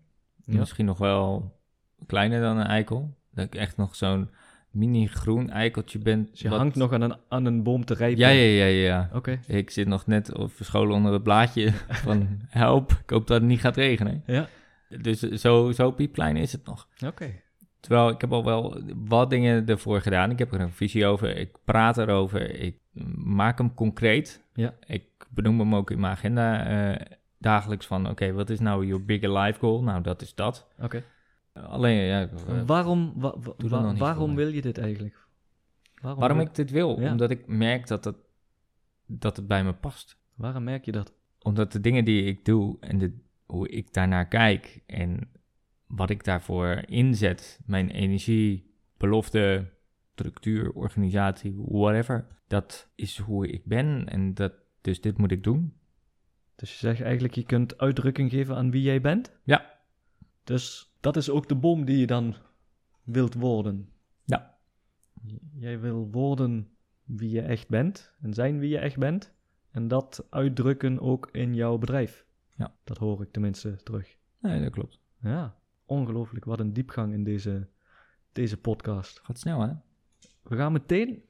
Ja. 0.46 0.58
Misschien 0.60 0.86
nog 0.86 0.98
wel 0.98 1.58
kleiner 2.06 2.42
dan 2.42 2.58
een 2.58 2.66
eikel. 2.66 3.18
Dat 3.32 3.46
ik 3.46 3.56
echt 3.56 3.78
nog 3.78 3.96
zo'n 3.96 4.30
mini-groen 4.72 5.50
eikeltje 5.50 6.00
ben. 6.00 6.28
Dus 6.32 6.40
je 6.40 6.50
wat- 6.50 6.58
hangt 6.60 6.76
nog 6.76 6.94
aan 6.94 7.02
een, 7.02 7.16
aan 7.30 7.46
een 7.46 7.64
boom 7.64 7.86
te 7.86 7.94
rijpen. 7.94 8.20
Ja, 8.20 8.28
ja, 8.30 8.66
ja, 8.66 8.66
ja. 8.66 9.10
Oké. 9.14 9.40
Ik 9.48 9.70
zit 9.70 9.88
nog 9.88 10.08
net 10.08 10.34
op 10.38 10.52
verscholen 10.52 10.96
onder 10.96 11.14
het 11.14 11.24
blaadje 11.24 11.72
van 12.06 12.28
help, 12.48 12.92
ik 12.92 13.10
hoop 13.10 13.28
dat 13.28 13.38
het 13.40 13.50
niet 13.50 13.60
gaat 13.60 13.76
regenen. 13.76 14.24
Ja. 14.26 14.48
Dus 15.02 15.20
zo, 15.20 15.72
zo 15.72 15.92
piepklein 15.92 16.36
is 16.38 16.52
het 16.52 16.66
nog. 16.66 16.88
Oké. 17.06 17.32
Terwijl 17.80 18.10
ik 18.10 18.22
heb 18.22 18.32
al 18.32 18.44
wel 18.46 18.82
wat 18.96 19.30
dingen 19.30 19.66
ervoor 19.66 20.02
gedaan. 20.02 20.32
Ik 20.32 20.40
heb 20.40 20.54
er 20.54 20.62
een 20.62 20.72
visie 20.74 21.06
over, 21.06 21.38
ik 21.38 21.58
praat 21.66 21.98
erover, 21.98 22.56
ik 22.60 22.78
maak 23.16 23.58
hem 23.58 23.74
concreet. 23.74 24.44
Ja. 24.54 24.74
Ik 24.86 25.06
benoem 25.30 25.60
hem 25.60 25.76
ook 25.76 25.92
in 25.92 26.00
mijn 26.00 26.14
agenda 26.14 26.66
eh, 26.96 27.06
dagelijks 27.38 27.86
van, 27.86 28.10
oké, 28.10 28.32
wat 28.32 28.50
is 28.50 28.60
nou 28.60 28.86
je 28.86 29.00
bigger 29.00 29.38
life 29.38 29.60
goal? 29.60 29.84
Nou, 29.84 30.02
dat 30.02 30.22
is 30.22 30.36
dat. 30.36 30.68
Oké. 30.80 31.04
Alleen, 31.54 31.96
ja, 32.06 32.22
eh, 32.22 32.62
Waarom, 32.66 33.14
wa- 33.16 33.36
wa- 33.40 33.54
wa- 33.58 33.96
waarom 33.96 34.36
wil 34.36 34.48
je 34.48 34.62
dit 34.62 34.78
eigenlijk? 34.78 35.28
waarom 36.02 36.38
wil- 36.38 36.46
ik 36.46 36.56
dit 36.56 36.72
wil? 36.72 37.00
Ja. 37.00 37.12
Omdat 37.12 37.30
ik 37.32 37.48
merk 37.48 37.88
dat 37.88 38.04
het, 38.04 38.16
dat 39.06 39.36
het 39.38 39.48
bij 39.48 39.64
me 39.64 39.74
past. 39.74 40.18
Waarom 40.36 40.64
merk 40.64 40.86
je 40.86 40.92
dat? 40.92 41.14
Omdat 41.42 41.72
de 41.72 41.80
dingen 41.80 42.06
die 42.06 42.24
ik 42.24 42.46
doe 42.46 42.78
en 42.80 42.98
de, 42.98 43.18
hoe 43.46 43.70
ik 43.70 43.94
daarnaar 43.94 44.28
kijk 44.28 44.82
en 44.86 45.30
wat 45.88 46.10
ik 46.10 46.24
daarvoor 46.24 46.84
inzet, 46.86 47.60
mijn 47.66 47.90
energie, 47.90 48.74
belofte, 48.98 49.70
structuur, 50.14 50.74
organisatie, 50.74 51.56
whatever, 51.58 52.28
dat 52.48 52.90
is 52.96 53.18
hoe 53.18 53.48
ik 53.48 53.66
ben 53.66 54.10
en 54.10 54.34
dat, 54.34 54.54
dus 54.82 55.02
dit 55.02 55.18
moet 55.18 55.32
ik 55.32 55.44
doen. 55.44 55.74
Dus 56.56 56.72
je 56.72 56.78
zegt 56.78 57.02
eigenlijk, 57.02 57.34
je 57.34 57.44
kunt 57.44 57.78
uitdrukking 57.78 58.30
geven 58.30 58.56
aan 58.56 58.72
wie 58.72 58.82
jij 58.82 59.02
bent? 59.02 59.32
Ja. 59.44 59.80
Dus 60.44 60.94
dat 61.00 61.16
is 61.16 61.30
ook 61.30 61.48
de 61.48 61.56
boom 61.56 61.86
die 61.86 61.98
je 61.98 62.08
dan 62.08 62.36
wilt 63.04 63.34
worden? 63.34 63.90
Ja. 64.24 64.58
Jij 65.54 65.80
wil 65.80 66.12
worden 66.12 66.68
wie 67.04 67.30
je 67.30 67.42
echt 67.42 67.68
bent 67.68 68.14
en 68.22 68.34
zijn 68.34 68.60
wie 68.60 68.70
je 68.70 68.78
echt 68.78 68.98
bent. 68.98 69.34
En 69.72 69.88
dat 69.88 70.28
uitdrukken 70.30 71.00
ook 71.00 71.30
in 71.32 71.56
jouw 71.56 71.78
bedrijf. 71.78 72.26
Ja. 72.56 72.76
Dat 72.84 72.98
hoor 72.98 73.22
ik 73.22 73.32
tenminste 73.32 73.84
terug. 73.84 74.18
Nee, 74.40 74.62
dat 74.62 74.72
klopt. 74.72 75.00
Ja, 75.22 75.58
ongelooflijk. 75.86 76.46
Wat 76.46 76.60
een 76.60 76.74
diepgang 76.74 77.14
in 77.14 77.24
deze, 77.24 77.68
deze 78.32 78.58
podcast. 78.58 79.20
Gaat 79.20 79.40
snel, 79.40 79.62
hè? 79.62 79.74
We 80.54 80.60
gaan 80.60 80.72
meteen 80.72 81.24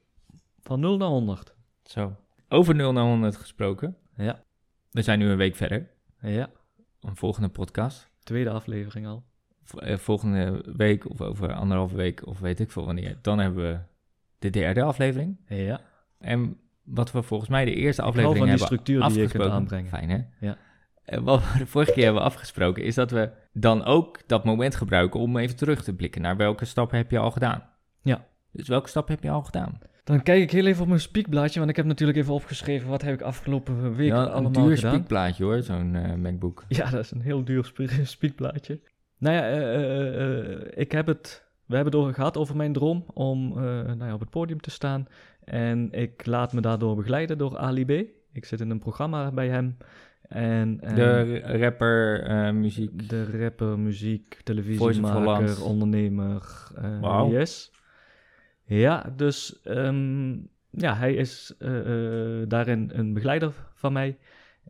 van 0.60 0.80
0 0.80 0.96
naar 0.96 1.08
100. 1.08 1.54
Zo. 1.84 2.16
Over 2.48 2.74
0 2.74 2.92
naar 2.92 3.04
100 3.04 3.36
gesproken. 3.36 3.96
Ja. 4.16 4.42
We 4.90 5.02
zijn 5.02 5.18
nu 5.18 5.28
een 5.28 5.36
week 5.36 5.56
verder. 5.56 5.90
Ja. 6.20 6.50
Een 7.00 7.16
volgende 7.16 7.48
podcast. 7.48 8.10
Tweede 8.22 8.50
aflevering 8.50 9.06
al. 9.06 9.24
Eh, 9.78 9.96
volgende 9.96 10.64
week 10.76 11.10
of 11.10 11.20
over 11.20 11.52
anderhalve 11.52 11.96
week 11.96 12.26
of 12.26 12.40
weet 12.40 12.60
ik 12.60 12.70
veel 12.70 12.84
wanneer. 12.84 13.18
Dan 13.22 13.38
hebben 13.38 13.70
we 13.70 13.78
de 14.38 14.50
derde 14.50 14.82
aflevering. 14.82 15.40
Ja. 15.48 15.80
En 16.18 16.56
wat 16.82 17.12
we 17.12 17.22
volgens 17.22 17.50
mij 17.50 17.64
de 17.64 17.74
eerste 17.74 18.02
aflevering 18.02 18.38
van 18.38 18.46
die 18.46 18.56
hebben 18.56 18.66
structuur 18.66 19.00
die 19.00 19.08
je 19.08 19.14
kunt 19.14 19.24
afgesproken. 19.24 19.56
aanbrengen. 19.56 19.90
Fijn 19.90 20.10
hè? 20.10 20.46
Ja. 20.46 20.58
En 21.04 21.22
wat 21.22 21.52
we 21.52 21.58
de 21.58 21.66
vorige 21.66 21.92
keer 21.92 22.04
hebben 22.04 22.22
afgesproken 22.22 22.84
is 22.84 22.94
dat 22.94 23.10
we 23.10 23.30
dan 23.52 23.84
ook 23.84 24.20
dat 24.26 24.44
moment 24.44 24.74
gebruiken 24.74 25.20
om 25.20 25.36
even 25.36 25.56
terug 25.56 25.84
te 25.84 25.94
blikken 25.94 26.22
naar 26.22 26.36
welke 26.36 26.64
stappen 26.64 26.96
heb 26.96 27.10
je 27.10 27.18
al 27.18 27.30
gedaan. 27.30 27.70
Ja. 28.02 28.26
Dus 28.54 28.68
welke 28.68 28.88
stap 28.88 29.08
heb 29.08 29.22
je 29.22 29.30
al 29.30 29.42
gedaan? 29.42 29.78
Dan 30.04 30.22
kijk 30.22 30.42
ik 30.42 30.50
heel 30.50 30.66
even 30.66 30.82
op 30.82 30.88
mijn 30.88 31.00
spiekblaadje, 31.00 31.58
want 31.58 31.70
ik 31.70 31.76
heb 31.76 31.86
natuurlijk 31.86 32.18
even 32.18 32.34
opgeschreven 32.34 32.88
wat 32.88 33.02
heb 33.02 33.14
ik 33.14 33.20
afgelopen 33.20 33.94
week 33.94 34.08
ja, 34.08 34.22
een 34.22 34.30
allemaal 34.30 34.64
duur 34.66 34.76
gedaan. 34.78 35.32
hoor, 35.38 35.62
zo'n 35.62 35.94
eh, 35.94 36.14
MacBook. 36.14 36.64
Ja, 36.68 36.90
dat 36.90 37.00
is 37.00 37.10
een 37.10 37.20
heel 37.20 37.44
duur 37.44 37.64
sp- 37.64 37.90
spiekblaadje. 38.16 38.80
Nou 39.18 39.34
ja, 39.36 39.48
eh, 39.48 40.52
eh, 40.52 40.60
ik 40.74 40.92
heb 40.92 41.06
het, 41.06 41.44
we 41.66 41.74
hebben 41.74 41.92
het 41.92 42.02
over 42.02 42.14
gehad 42.14 42.36
over 42.36 42.56
mijn 42.56 42.72
droom 42.72 43.04
om 43.14 43.54
nou 43.54 44.04
ja, 44.04 44.14
op 44.14 44.20
het 44.20 44.30
podium 44.30 44.60
te 44.60 44.70
staan. 44.70 45.06
En 45.44 45.92
ik 45.92 46.26
laat 46.26 46.52
me 46.52 46.60
daardoor 46.60 46.96
begeleiden 46.96 47.38
door 47.38 47.58
Ali 47.58 47.84
B. 47.84 47.90
Ik 48.32 48.44
zit 48.44 48.60
in 48.60 48.70
een 48.70 48.78
programma 48.78 49.30
bij 49.30 49.48
hem. 49.48 49.76
En, 50.28 50.76
De 50.76 51.40
rapper, 51.58 52.54
muziek. 52.54 53.08
de 53.08 53.38
rapper, 53.40 53.78
muziek, 53.78 54.40
televisiemaker, 54.44 55.64
ondernemer, 55.64 56.42
eh 56.76 57.00
Wauw. 57.00 57.30
yes. 57.30 57.72
Ja, 58.64 59.12
dus 59.16 59.60
ehm, 59.62 60.32
ja, 60.70 60.94
hij 60.94 61.14
is 61.14 61.54
eh, 61.58 61.78
eh, 61.78 62.48
daarin 62.48 62.90
een 62.94 63.12
begeleider 63.12 63.52
van 63.74 63.92
mij. 63.92 64.16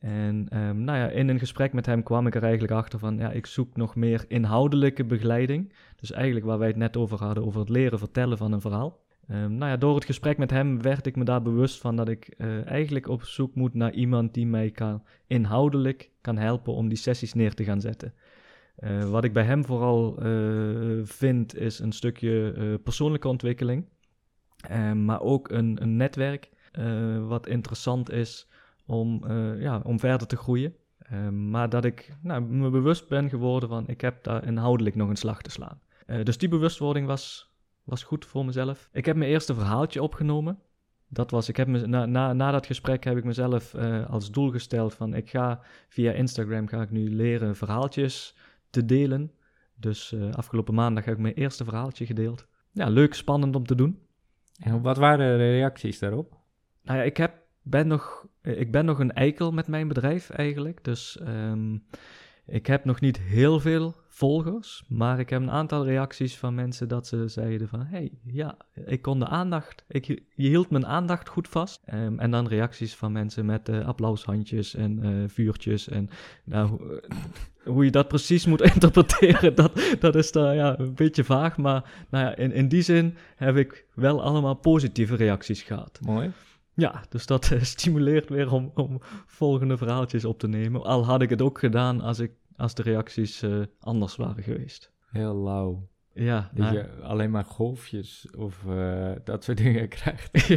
En 0.01 0.47
ehm, 0.49 0.85
nou 0.85 0.99
ja, 0.99 1.09
in 1.09 1.29
een 1.29 1.39
gesprek 1.39 1.73
met 1.73 1.87
hem 1.87 2.03
kwam 2.03 2.27
ik 2.27 2.35
er 2.35 2.43
eigenlijk 2.43 2.73
achter 2.73 2.99
van, 2.99 3.19
ja, 3.19 3.31
ik 3.31 3.47
zoek 3.47 3.77
nog 3.77 3.97
meer 3.97 4.25
inhoudelijke 4.29 5.05
begeleiding. 5.05 5.73
Dus 5.97 6.13
eigenlijk 6.13 6.47
waar 6.47 6.59
wij 6.59 6.69
het 6.69 6.77
net 6.77 6.97
over 6.97 7.19
hadden, 7.19 7.45
over 7.45 7.61
het 7.61 7.69
leren 7.69 7.99
vertellen 7.99 8.39
van 8.39 8.53
een 8.53 8.61
verhaal. 8.61 9.03
Ehm, 9.29 9.55
nou 9.57 9.71
ja, 9.71 9.77
door 9.77 9.95
het 9.95 10.05
gesprek 10.05 10.39
met 10.39 10.51
hem 10.51 10.83
werd 10.83 11.07
ik 11.07 11.17
me 11.17 11.25
daar 11.25 11.43
bewust 11.43 11.81
van 11.81 11.97
dat 11.97 12.09
ik 12.09 12.27
eh, 12.27 12.67
eigenlijk 12.67 13.09
op 13.09 13.23
zoek 13.23 13.55
moet 13.55 13.75
naar 13.75 13.93
iemand 13.93 14.35
die 14.35 14.47
mij 14.47 14.71
kan, 14.71 15.03
inhoudelijk 15.27 16.11
kan 16.21 16.37
helpen 16.37 16.73
om 16.73 16.89
die 16.89 16.99
sessies 16.99 17.35
neer 17.35 17.55
te 17.55 17.65
gaan 17.65 17.81
zetten. 17.81 18.15
Eh, 18.75 19.11
wat 19.11 19.25
ik 19.25 19.33
bij 19.33 19.45
hem 19.45 19.65
vooral 19.65 20.19
eh, 20.19 20.99
vind 21.03 21.57
is 21.57 21.79
een 21.79 21.93
stukje 21.93 22.53
eh, 22.57 22.75
persoonlijke 22.83 23.29
ontwikkeling, 23.29 23.85
Eh, 24.69 24.93
maar 24.93 25.21
ook 25.21 25.51
een, 25.51 25.83
een 25.83 25.97
netwerk 25.97 26.53
wat 27.27 27.47
interessant 27.47 28.11
is 28.11 28.49
om, 28.87 29.25
ja, 29.59 29.81
om 29.85 29.99
verder 30.01 30.27
te 30.27 30.37
groeien. 30.37 30.75
Eh, 30.99 31.29
maar 31.29 31.69
dat 31.69 31.85
ik 31.85 32.17
nou, 32.23 32.43
me 32.43 32.71
bewust 32.71 33.09
ben 33.09 33.29
geworden 33.29 33.69
van 33.69 33.89
ik 33.89 34.01
heb 34.01 34.25
daar 34.25 34.47
inhoudelijk 34.47 34.95
nog 34.97 35.09
een 35.09 35.17
slag 35.17 35.43
te 35.43 35.51
slaan. 35.51 35.81
Dus 36.23 36.39
die 36.39 36.49
bewustwording 36.49 37.07
was, 37.07 37.53
was 37.85 38.03
goed 38.03 38.27
voor 38.27 38.45
mezelf. 38.45 38.89
Ik 38.93 39.05
heb 39.05 39.17
mijn 39.17 39.31
eerste 39.31 39.55
verhaaltje 39.55 40.03
opgenomen. 40.03 40.59
Dat 41.09 41.31
was, 41.31 41.49
ik 41.49 41.57
heb 41.57 41.69
na, 41.69 42.07
na, 42.07 42.33
na 42.33 42.51
dat 42.51 42.67
gesprek 42.67 43.05
heb 43.05 43.17
ik 43.17 43.25
mezelf 43.25 43.75
als 44.09 44.31
doel 44.31 44.51
gesteld 44.51 44.95
van 44.95 45.15
ik 45.15 45.31
ga 45.31 45.61
via 45.89 46.13
Instagram 46.13 46.69
ga 46.69 46.83
ik 46.83 46.91
nu 46.91 47.15
leren 47.15 47.57
verhaaltjes 47.57 48.37
te 48.75 48.85
delen. 48.85 49.33
Dus 49.77 50.13
eh, 50.13 50.33
afgelopen 50.33 50.75
maandag 50.75 51.05
heb 51.05 51.15
ik 51.15 51.21
mijn 51.21 51.35
eerste 51.35 51.65
verhaaltje 51.65 52.07
gedeeld. 52.07 52.47
Ja, 52.73 52.89
leuk, 52.89 53.15
spannend 53.15 53.57
om 53.57 53.67
te 53.67 53.75
doen. 53.75 53.99
En 54.59 54.83
wat 54.83 54.97
waren 54.97 55.39
de 55.39 55.51
reacties 55.51 55.99
daarop? 55.99 56.37
Nou 56.83 56.99
ja, 56.99 57.05
ik, 57.05 57.17
heb, 57.17 57.35
ben 57.63 57.87
nog, 57.87 58.27
eh, 58.41 58.61
ik 58.61 58.73
ben 58.73 58.85
nog 58.85 58.99
een 58.99 59.13
eikel 59.13 59.53
met 59.53 59.67
mijn 59.67 59.89
bedrijf 59.89 60.31
eigenlijk. 60.31 60.85
Dus 60.85 61.19
ehm, 61.19 61.77
ik 62.47 62.67
heb 62.67 62.85
nog 62.85 63.01
niet 63.01 63.19
heel 63.19 63.61
veel 63.61 63.95
volgers. 64.09 64.85
Maar 64.89 65.19
ik 65.19 65.31
heb 65.31 65.41
een 65.43 65.51
aantal 65.51 65.85
reacties 65.85 66.37
van 66.39 66.55
mensen 66.55 66.89
dat 66.89 67.07
ze 67.07 67.29
zeiden 67.29 67.69
van... 67.69 67.81
hey, 67.87 68.13
ja, 68.25 68.57
ik 68.87 69.03
kon 69.03 69.19
de 69.19 69.27
aandacht... 69.27 69.85
Ik, 69.89 70.05
je 70.35 70.49
hield 70.49 70.71
mijn 70.71 70.87
aandacht 70.87 71.29
goed 71.29 71.49
vast. 71.49 71.81
Ehm, 71.85 72.19
en 72.19 72.31
dan 72.31 72.49
reacties 72.49 72.95
van 72.95 73.13
mensen 73.13 73.47
met 73.47 73.69
eh, 73.69 73.87
applaushandjes 73.87 74.75
en 74.75 75.03
eh, 75.03 75.11
vuurtjes. 75.27 75.89
En 75.89 76.09
nou, 76.45 76.69
hoe- 76.69 77.01
eh, 77.01 77.19
hoe 77.65 77.85
je 77.85 77.91
dat 77.91 78.09
precies 78.09 78.47
moet 78.47 78.63
interpreteren, 78.75 79.55
dat, 79.55 79.97
dat 80.01 80.15
is 80.15 80.33
daar 80.33 80.55
ja, 80.55 80.79
een 80.79 80.95
beetje 80.95 81.25
vaag. 81.25 81.57
Maar 81.57 82.05
nou 82.11 82.25
ja, 82.25 82.37
in, 82.37 82.53
in 82.53 82.69
die 82.69 82.83
zin 82.83 83.17
heb 83.37 83.57
ik 83.57 83.85
wel 83.95 84.23
allemaal 84.23 84.55
positieve 84.55 85.17
reacties 85.17 85.63
gehad. 85.63 85.99
Mooi. 86.03 86.31
Ja, 86.75 87.03
dus 87.09 87.27
dat 87.27 87.51
eh, 87.51 87.63
stimuleert 87.75 88.29
weer 88.29 88.53
om, 88.53 88.71
om 88.75 88.99
volgende 89.27 89.77
verhaaltjes 89.77 90.25
op 90.25 90.39
te 90.39 90.49
nemen. 90.49 90.83
Al 90.83 91.05
had 91.05 91.23
ik 91.23 91.31
het 91.31 91.43
ook 91.43 91.59
gedaan 91.59 92.01
als, 92.01 92.19
ik, 92.19 92.33
als 92.57 92.75
de 92.75 92.83
reacties 92.83 93.43
eh, 93.43 93.61
anders 93.81 94.17
waren 94.17 94.43
geweest. 94.43 94.93
Heel 95.11 95.37
lauw. 95.37 95.89
Ja, 96.13 96.51
Dat 96.55 96.65
nou, 96.65 96.77
je 96.77 96.91
alleen 97.03 97.31
maar 97.31 97.45
golfjes 97.45 98.29
of 98.37 98.67
eh, 98.69 99.13
dat 99.25 99.45
soort 99.45 99.59
dingen 99.65 99.89
krijgt. 99.89 100.49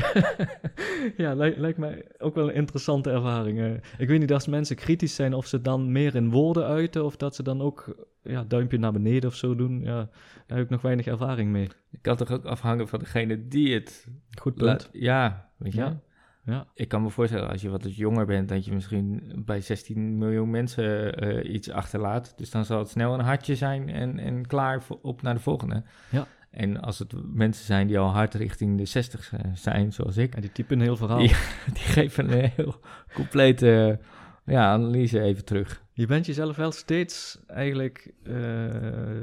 ja 1.23 1.34
lijkt, 1.34 1.58
lijkt 1.58 1.77
mij 1.77 2.06
ook 2.17 2.36
wel 2.36 2.49
een 2.49 2.56
interessante 2.56 3.12
ervaring. 3.12 3.82
Ik 3.97 4.08
weet 4.08 4.19
niet 4.19 4.34
als 4.34 4.47
mensen 4.47 4.75
kritisch 4.75 5.15
zijn 5.15 5.34
of 5.34 5.45
ze 5.45 5.62
dan 5.62 5.91
meer 5.91 6.15
in 6.15 6.30
woorden 6.30 6.65
uiten... 6.65 7.06
of 7.06 7.17
dat 7.17 7.36
ze 7.36 7.43
dan 7.43 7.62
ook 7.62 8.08
ja, 8.23 8.43
duimpje 8.43 8.77
naar 8.77 8.91
beneden 8.91 9.30
of 9.30 9.36
zo 9.36 9.56
doen. 9.56 9.82
Ja, 9.82 10.10
daar 10.47 10.58
heb 10.58 10.65
ik 10.65 10.69
nog 10.69 10.82
weinig 10.82 11.06
ervaring 11.06 11.51
mee. 11.51 11.67
Ik 11.91 12.01
kan 12.01 12.15
toch 12.15 12.32
ook 12.32 12.45
afhangen 12.45 12.88
van 12.88 12.99
degene 12.99 13.47
die 13.47 13.73
het 13.73 14.08
Goed 14.41 14.56
punt. 14.56 14.89
Ja, 14.91 15.49
weet 15.58 15.73
je. 15.73 15.80
Ja. 15.80 16.01
Ja. 16.47 16.67
Ik 16.73 16.88
kan 16.88 17.01
me 17.01 17.10
voorstellen 17.10 17.49
als 17.49 17.62
je 17.62 17.69
wat 17.69 17.95
jonger 17.95 18.25
bent, 18.25 18.49
dat 18.49 18.65
je 18.65 18.73
misschien 18.73 19.31
bij 19.45 19.62
16 19.62 20.17
miljoen 20.17 20.49
mensen 20.49 21.13
eh, 21.15 21.53
iets 21.53 21.69
achterlaat. 21.69 22.33
Dus 22.38 22.49
dan 22.49 22.65
zal 22.65 22.79
het 22.79 22.89
snel 22.89 23.13
een 23.13 23.25
hartje 23.25 23.55
zijn 23.55 23.89
en, 23.89 24.19
en 24.19 24.47
klaar 24.47 24.81
op 25.01 25.21
naar 25.21 25.33
de 25.33 25.39
volgende. 25.39 25.83
Ja. 26.10 26.27
En 26.51 26.81
als 26.81 26.99
het 26.99 27.13
mensen 27.33 27.65
zijn 27.65 27.88
die 27.88 27.99
al 27.99 28.10
hard 28.10 28.33
richting 28.33 28.77
de 28.77 28.86
60 28.86 29.33
zijn, 29.53 29.93
zoals 29.93 30.17
ik, 30.17 30.36
En 30.36 30.41
die 30.41 30.51
typen 30.51 30.77
een 30.77 30.83
heel 30.83 30.97
verhaal. 30.97 31.17
Die 31.73 31.83
geven 31.83 32.31
een 32.31 32.51
heel 32.55 32.75
complete 33.13 33.99
ja, 34.45 34.71
analyse 34.71 35.21
even 35.21 35.45
terug. 35.45 35.86
Je 35.97 36.05
bent 36.05 36.25
jezelf 36.25 36.55
wel 36.55 36.71
steeds 36.71 37.39
eigenlijk 37.47 38.12
eh, 38.23 38.36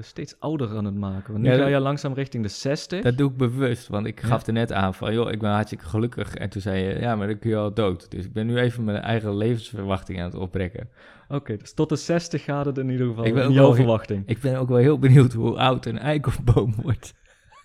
steeds 0.00 0.36
ouder 0.38 0.76
aan 0.76 0.84
het 0.84 0.94
maken. 0.94 1.32
Want 1.32 1.44
nu 1.44 1.50
Ja, 1.50 1.56
ga 1.56 1.66
je 1.66 1.78
langzaam 1.80 2.12
richting 2.12 2.42
de 2.42 2.48
60. 2.48 3.02
Dat 3.02 3.16
doe 3.16 3.30
ik 3.30 3.36
bewust, 3.36 3.88
want 3.88 4.06
ik 4.06 4.20
Ja. 4.22 4.26
gaf 4.28 4.46
er 4.46 4.52
net 4.52 4.72
aan 4.72 4.94
van, 4.94 5.12
joh, 5.14 5.30
ik 5.30 5.38
ben 5.40 5.50
hartstikke 5.50 5.84
gelukkig. 5.84 6.34
En 6.34 6.48
toen 6.50 6.60
zei 6.62 6.82
je, 6.82 6.98
ja, 7.00 7.16
maar 7.16 7.26
dan 7.26 7.38
kun 7.38 7.50
je 7.50 7.56
al 7.56 7.74
dood. 7.74 8.10
Dus 8.10 8.24
ik 8.24 8.32
ben 8.32 8.46
nu 8.46 8.56
even 8.58 8.84
mijn 8.84 9.02
eigen 9.02 9.36
levensverwachting 9.36 10.18
aan 10.18 10.24
het 10.24 10.34
oprekken. 10.34 10.88
Oké, 11.28 11.56
dus 11.56 11.74
tot 11.74 11.88
de 11.88 11.96
60 11.96 12.44
gaat 12.44 12.66
het 12.66 12.78
in 12.78 12.88
ieder 12.90 13.06
geval. 13.06 13.24
Ik 13.24 13.34
ben 13.34 13.52
jouw 13.52 13.62
wel- 13.64 13.74
verwachting. 13.74 14.22
Ik 14.26 14.40
ben 14.40 14.56
ook 14.58 14.68
wel 14.68 14.78
heel 14.78 14.98
benieuwd 14.98 15.32
hoe 15.32 15.58
oud 15.58 15.86
een 15.86 15.98
eikelboom 15.98 16.74
wordt. 16.82 17.14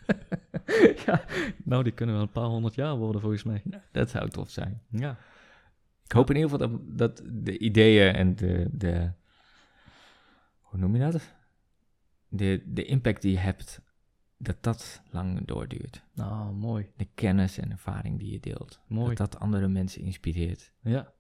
ja, 1.06 1.22
nou, 1.64 1.84
die 1.84 1.92
kunnen 1.94 2.16
wel 2.16 2.24
een 2.24 2.32
paar 2.32 2.44
honderd 2.44 2.76
jaar 2.76 2.96
worden 2.96 3.22
volgens 3.22 3.44
mij. 3.44 3.62
Dat 3.92 4.10
zou 4.10 4.30
tof 4.30 4.50
zijn. 4.50 4.82
Ja, 4.90 5.18
Ik 6.10 6.16
hoop 6.16 6.30
in 6.30 6.36
ieder 6.36 6.52
geval 6.52 6.70
dat, 6.70 6.98
dat 6.98 7.22
de 7.44 7.58
ideeën 7.58 8.14
en 8.14 8.36
de, 8.36 8.68
de... 8.72 9.12
Hoe 10.62 10.80
noem 10.80 10.96
je 10.96 11.02
dat? 11.12 11.36
De, 12.28 12.64
de 12.66 12.86
impact 12.86 13.22
die 13.22 13.32
je 13.32 13.38
hebt, 13.38 13.82
dat 14.38 14.64
dat 14.64 15.02
lang 15.12 15.46
doorduurt. 15.46 16.04
nou, 16.14 16.54
mooi. 16.54 16.92
De 16.96 17.08
kennis 17.16 17.58
en 17.58 17.72
ervaring 17.72 18.20
die 18.20 18.32
je 18.32 18.40
deelt. 18.40 18.80
Mooi. 18.88 19.16
Dat 19.16 19.32
dat 19.32 19.42
andere 19.42 19.68
mensen 19.68 20.02
inspireert. 20.02 20.72
Ja, 20.82 21.14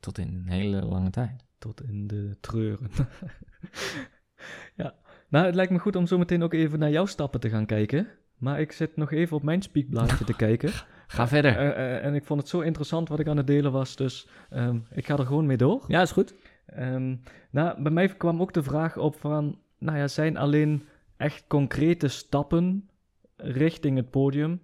Tot 0.00 0.18
in 0.18 0.28
een 0.28 0.48
hele 0.48 0.82
lange 0.84 1.10
tijd. 1.10 1.44
tot 1.58 1.82
in 1.82 2.06
de 2.06 2.36
treuren. 2.40 2.90
ja, 4.76 4.94
nou, 5.28 5.46
het 5.46 5.54
lijkt 5.54 5.72
me 5.72 5.78
goed 5.78 5.96
om 5.96 6.06
zo 6.06 6.18
meteen 6.18 6.42
ook 6.42 6.52
even 6.54 6.78
naar 6.78 6.90
jouw 6.90 7.06
stappen 7.06 7.40
te 7.40 7.48
gaan 7.50 7.66
kijken. 7.66 8.08
Maar 8.36 8.60
ik 8.60 8.72
zit 8.72 8.96
nog 8.96 9.12
even 9.12 9.36
op 9.36 9.42
mijn 9.42 9.62
spiekblaadje 9.62 10.24
te 10.24 10.36
kijken. 10.46 10.72
Ga 11.10 11.28
verder. 11.28 11.56
Eh, 11.56 11.68
eh, 11.68 12.04
en 12.04 12.14
ik 12.14 12.24
vond 12.24 12.40
het 12.40 12.48
zo 12.48 12.60
interessant 12.60 13.08
wat 13.08 13.18
ik 13.18 13.28
aan 13.28 13.36
het 13.36 13.46
delen 13.46 13.72
was, 13.72 13.96
dus 13.96 14.28
ehm, 14.50 14.78
ik 14.90 15.06
ga 15.06 15.16
er 15.16 15.26
gewoon 15.26 15.46
mee 15.46 15.56
door. 15.56 15.84
Ja, 15.86 16.02
is 16.02 16.10
goed. 16.10 16.34
Ehm, 16.66 17.16
nou, 17.50 17.82
bij 17.82 17.92
mij 17.92 18.08
kwam 18.08 18.40
ook 18.40 18.52
de 18.52 18.62
vraag 18.62 18.96
op 18.96 19.16
van, 19.16 19.58
nou 19.78 19.98
ja, 19.98 20.08
zijn 20.08 20.36
alleen 20.36 20.82
echt 21.16 21.44
concrete 21.46 22.08
stappen 22.08 22.88
richting 23.36 23.96
het 23.96 24.10
podium, 24.10 24.60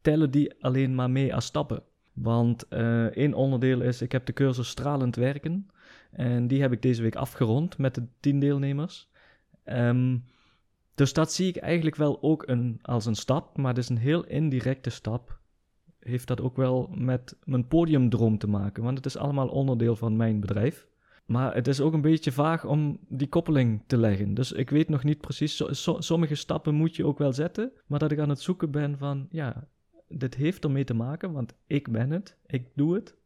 tellen 0.00 0.30
die 0.30 0.54
alleen 0.60 0.94
maar 0.94 1.10
mee 1.10 1.34
als 1.34 1.44
stappen? 1.44 1.82
Want 2.12 2.68
eh 2.68 3.04
één 3.04 3.34
onderdeel 3.34 3.80
is, 3.80 4.02
ik 4.02 4.12
heb 4.12 4.26
de 4.26 4.32
cursus 4.32 4.68
Stralend 4.68 5.16
Werken 5.16 5.68
en 6.10 6.46
die 6.46 6.60
heb 6.60 6.72
ik 6.72 6.82
deze 6.82 7.02
week 7.02 7.16
afgerond 7.16 7.78
met 7.78 7.94
de 7.94 8.06
tien 8.20 8.38
deelnemers. 8.38 9.10
Ehm, 9.64 10.18
dus 10.94 11.12
dat 11.12 11.32
zie 11.32 11.48
ik 11.48 11.56
eigenlijk 11.56 11.96
wel 11.96 12.22
ook 12.22 12.48
een, 12.48 12.78
als 12.82 13.06
een 13.06 13.14
stap, 13.14 13.56
maar 13.56 13.68
het 13.68 13.78
is 13.78 13.88
een 13.88 13.98
heel 13.98 14.24
indirecte 14.24 14.90
stap. 14.90 15.42
Heeft 16.04 16.26
dat 16.26 16.40
ook 16.40 16.56
wel 16.56 16.90
met 16.94 17.36
mijn 17.44 17.66
podiumdroom 17.66 18.38
te 18.38 18.48
maken, 18.48 18.82
want 18.82 18.96
het 18.96 19.06
is 19.06 19.16
allemaal 19.16 19.48
onderdeel 19.48 19.96
van 19.96 20.16
mijn 20.16 20.40
bedrijf. 20.40 20.86
Maar 21.26 21.54
het 21.54 21.68
is 21.68 21.80
ook 21.80 21.92
een 21.92 22.00
beetje 22.00 22.32
vaag 22.32 22.64
om 22.64 22.98
die 23.08 23.28
koppeling 23.28 23.82
te 23.86 23.96
leggen. 23.96 24.34
Dus 24.34 24.52
ik 24.52 24.70
weet 24.70 24.88
nog 24.88 25.04
niet 25.04 25.20
precies. 25.20 25.56
so- 25.56 25.72
so- 25.72 26.00
sommige 26.00 26.34
stappen 26.34 26.74
moet 26.74 26.96
je 26.96 27.06
ook 27.06 27.18
wel 27.18 27.32
zetten. 27.32 27.72
Maar 27.86 27.98
dat 27.98 28.12
ik 28.12 28.18
aan 28.18 28.28
het 28.28 28.40
zoeken 28.40 28.70
ben 28.70 28.98
van, 28.98 29.26
ja, 29.30 29.68
dit 30.08 30.34
heeft 30.34 30.64
ermee 30.64 30.84
te 30.84 30.94
maken, 30.94 31.32
want 31.32 31.54
ik 31.66 31.92
ben 31.92 32.10
het, 32.10 32.36
ik 32.46 32.68
doe 32.74 32.94
het. 32.94 33.16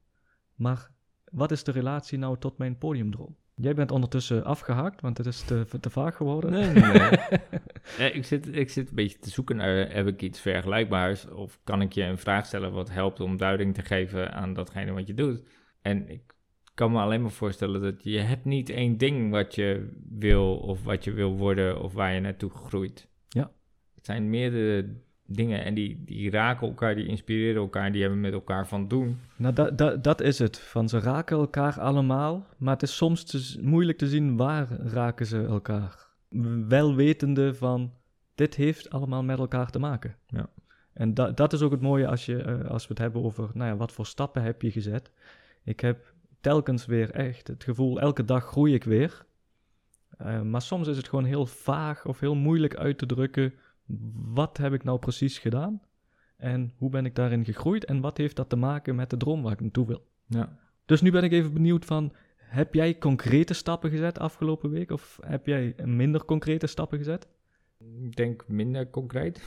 Maar 0.55 0.91
wat 1.31 1.51
is 1.51 1.65
de 1.65 1.73
relatie 1.73 2.19
nou 2.19 2.39
tot 2.39 2.59
mijn 2.59 2.79
podiumdroom? 2.79 3.37
Jij 3.61 3.75
bent 3.75 3.91
ondertussen 3.91 4.45
afgehaakt, 4.45 5.01
want 5.01 5.19
het 5.19 5.27
is 5.27 5.43
te, 5.43 5.67
te 5.81 5.91
vaag 5.91 6.17
geworden. 6.17 6.51
Nee, 6.51 6.73
nee, 6.73 6.93
nee. 6.93 7.11
Nee, 7.99 8.13
ik, 8.13 8.25
zit, 8.25 8.57
ik 8.57 8.71
zit 8.71 8.89
een 8.89 8.95
beetje 8.95 9.19
te 9.19 9.31
zoeken 9.31 9.57
naar, 9.57 9.93
heb 9.93 10.07
ik 10.07 10.23
iets 10.23 10.41
vergelijkbaars? 10.41 11.29
Of 11.29 11.61
kan 11.65 11.81
ik 11.81 11.93
je 11.93 12.03
een 12.03 12.19
vraag 12.19 12.47
stellen 12.47 12.73
wat 12.73 12.91
helpt 12.91 13.21
om 13.21 13.37
duiding 13.37 13.75
te 13.75 13.83
geven 13.83 14.33
aan 14.33 14.53
datgene 14.55 14.93
wat 14.93 15.07
je 15.07 15.15
doet? 15.15 15.43
En 15.83 16.09
ik 16.09 16.35
kan 16.75 16.93
me 16.93 17.01
alleen 17.01 17.23
maar 17.23 17.31
voorstellen 17.31 17.81
dat 17.81 18.05
je 18.05 18.19
hebt 18.19 18.45
niet 18.45 18.71
één 18.71 18.97
ding 18.97 19.31
wat 19.31 19.55
je 19.55 19.99
wil 20.09 20.57
of 20.57 20.85
wat 20.85 21.05
je 21.05 21.13
wil 21.13 21.37
worden 21.37 21.83
of 21.83 21.93
waar 21.93 22.15
je 22.15 22.21
naartoe 22.21 22.51
groeit. 22.51 23.09
Ja. 23.29 23.51
Het 23.95 24.05
zijn 24.05 24.31
meerdere 24.31 24.97
dingen 25.31 25.65
en 25.65 25.75
die, 25.75 26.05
die 26.05 26.31
raken 26.31 26.67
elkaar, 26.67 26.95
die 26.95 27.07
inspireren 27.07 27.63
elkaar, 27.63 27.93
die 27.93 28.01
hebben 28.01 28.21
met 28.21 28.33
elkaar 28.33 28.69
van 28.69 28.89
doen. 28.89 29.21
Nou, 29.37 29.55
dat, 29.55 29.79
dat, 29.79 30.05
dat 30.05 30.21
is 30.21 30.39
het. 30.39 30.59
Van 30.59 30.89
ze 30.89 30.99
raken 30.99 31.37
elkaar 31.37 31.81
allemaal, 31.81 32.47
maar 32.57 32.73
het 32.73 32.83
is 32.83 32.97
soms 32.97 33.25
te 33.25 33.59
moeilijk 33.63 33.99
te 33.99 34.09
zien 34.09 34.37
waar 34.37 34.69
raken 34.71 35.27
ze 35.27 35.45
elkaar. 35.45 36.07
Wel 36.69 36.95
wetende 36.95 37.55
van, 37.55 37.93
dit 38.35 38.55
heeft 38.55 38.91
allemaal 38.91 39.23
met 39.23 39.39
elkaar 39.39 39.71
te 39.71 39.79
maken. 39.79 40.17
Ja. 40.27 40.49
En 40.93 41.15
da, 41.15 41.31
dat 41.31 41.53
is 41.53 41.63
ook 41.63 41.71
het 41.71 41.81
mooie 41.81 42.07
als, 42.07 42.27
je, 42.27 42.43
eh, 42.43 42.71
als 42.71 42.83
we 42.83 42.89
het 42.89 42.99
hebben 42.99 43.23
over, 43.23 43.51
nou 43.55 43.71
ja, 43.71 43.77
wat 43.77 43.93
voor 43.93 44.07
stappen 44.07 44.43
heb 44.43 44.63
je 44.63 44.71
gezet. 44.71 45.11
Ik 45.65 45.81
heb 45.81 46.13
telkens 46.41 46.87
weer 46.87 47.11
echt 47.11 47.49
het 47.49 47.65
gevoel, 47.65 48.01
elke 48.01 48.25
dag 48.25 48.45
groei 48.45 48.75
ik 48.75 48.85
weer. 48.85 49.27
Eh, 50.19 50.43
maar 50.43 50.63
soms 50.63 50.89
is 50.89 50.97
het 50.97 51.09
gewoon 51.09 51.25
heel 51.25 51.47
vaag 51.47 52.07
of 52.07 52.21
heel 52.21 52.35
moeilijk 52.35 52.77
uit 52.77 52.99
te 52.99 53.07
drukken, 53.07 53.55
wat 54.15 54.57
heb 54.57 54.73
ik 54.73 54.85
nou 54.85 54.99
precies 54.99 55.39
gedaan? 55.39 55.81
En 56.37 56.73
hoe 56.77 56.91
ben 56.91 57.05
ik 57.05 57.15
daarin 57.15 57.45
gegroeid? 57.45 57.85
En 57.85 58.01
wat 58.01 58.17
heeft 58.17 58.37
dat 58.37 58.49
te 58.49 58.57
maken 58.57 58.95
met 58.95 59.11
de 59.11 59.17
droom 59.17 59.43
waar 59.43 59.53
ik 59.53 59.61
naartoe 59.61 59.87
wil? 59.87 60.07
Ja. 60.27 60.59
Dus 60.85 61.01
nu 61.01 61.11
ben 61.11 61.25
ik 61.25 61.33
even 61.33 61.53
benieuwd 61.53 61.85
van, 61.85 62.13
heb 62.37 62.75
jij 62.75 62.99
concrete 62.99 63.55
stappen 63.55 63.91
gezet 63.91 64.19
afgelopen 64.19 64.71
week? 64.71 64.91
Of 64.91 65.19
heb 65.27 65.47
jij 65.47 65.75
minder 65.85 66.25
concrete 66.25 66.67
stappen 66.67 66.99
gezet? 66.99 67.29
Ik 67.79 68.17
denk 68.17 68.45
minder 68.49 68.91
concreet. 68.91 69.47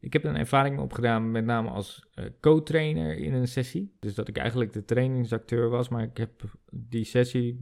Ik 0.00 0.12
heb 0.12 0.24
een 0.24 0.36
ervaring 0.36 0.78
opgedaan, 0.78 1.30
met 1.30 1.44
name 1.44 1.70
als 1.70 2.06
eh, 2.14 2.24
co-trainer 2.40 3.16
in 3.16 3.34
een 3.34 3.48
sessie. 3.48 3.96
Dus 4.00 4.14
dat 4.14 4.28
ik 4.28 4.36
eigenlijk 4.36 4.72
de 4.72 4.84
trainingsacteur 4.84 5.68
was, 5.68 5.88
maar 5.88 6.02
ik 6.02 6.16
heb 6.16 6.42
die 6.70 7.04
sessie 7.04 7.58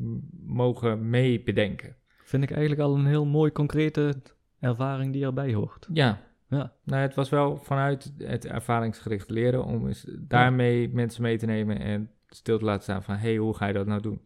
mogen 0.47 1.11
mee 1.11 1.43
bedenken. 1.43 1.97
Vind 2.25 2.43
ik 2.43 2.51
eigenlijk 2.51 2.81
al 2.81 2.95
een 2.95 3.07
heel 3.07 3.27
mooi 3.27 3.53
concrete 3.53 4.15
ervaring 4.63 5.13
die 5.13 5.25
erbij 5.25 5.55
hoort. 5.55 5.89
Ja. 5.93 6.21
Ja. 6.49 6.73
Nou, 6.85 7.03
het 7.03 7.15
was 7.15 7.29
wel 7.29 7.57
vanuit 7.57 8.13
het 8.19 8.47
ervaringsgericht 8.47 9.31
leren 9.31 9.65
om 9.65 9.87
eens 9.87 10.07
daarmee 10.19 10.89
mensen 10.89 11.23
mee 11.23 11.39
te 11.39 11.47
nemen 11.47 11.79
en 11.81 12.11
stil 12.29 12.59
te 12.59 12.65
laten 12.65 12.83
staan 12.83 13.03
van, 13.03 13.15
hé, 13.15 13.21
hey, 13.29 13.37
hoe 13.37 13.55
ga 13.57 13.67
je 13.67 13.73
dat 13.73 13.87
nou 13.87 14.01
doen? 14.01 14.23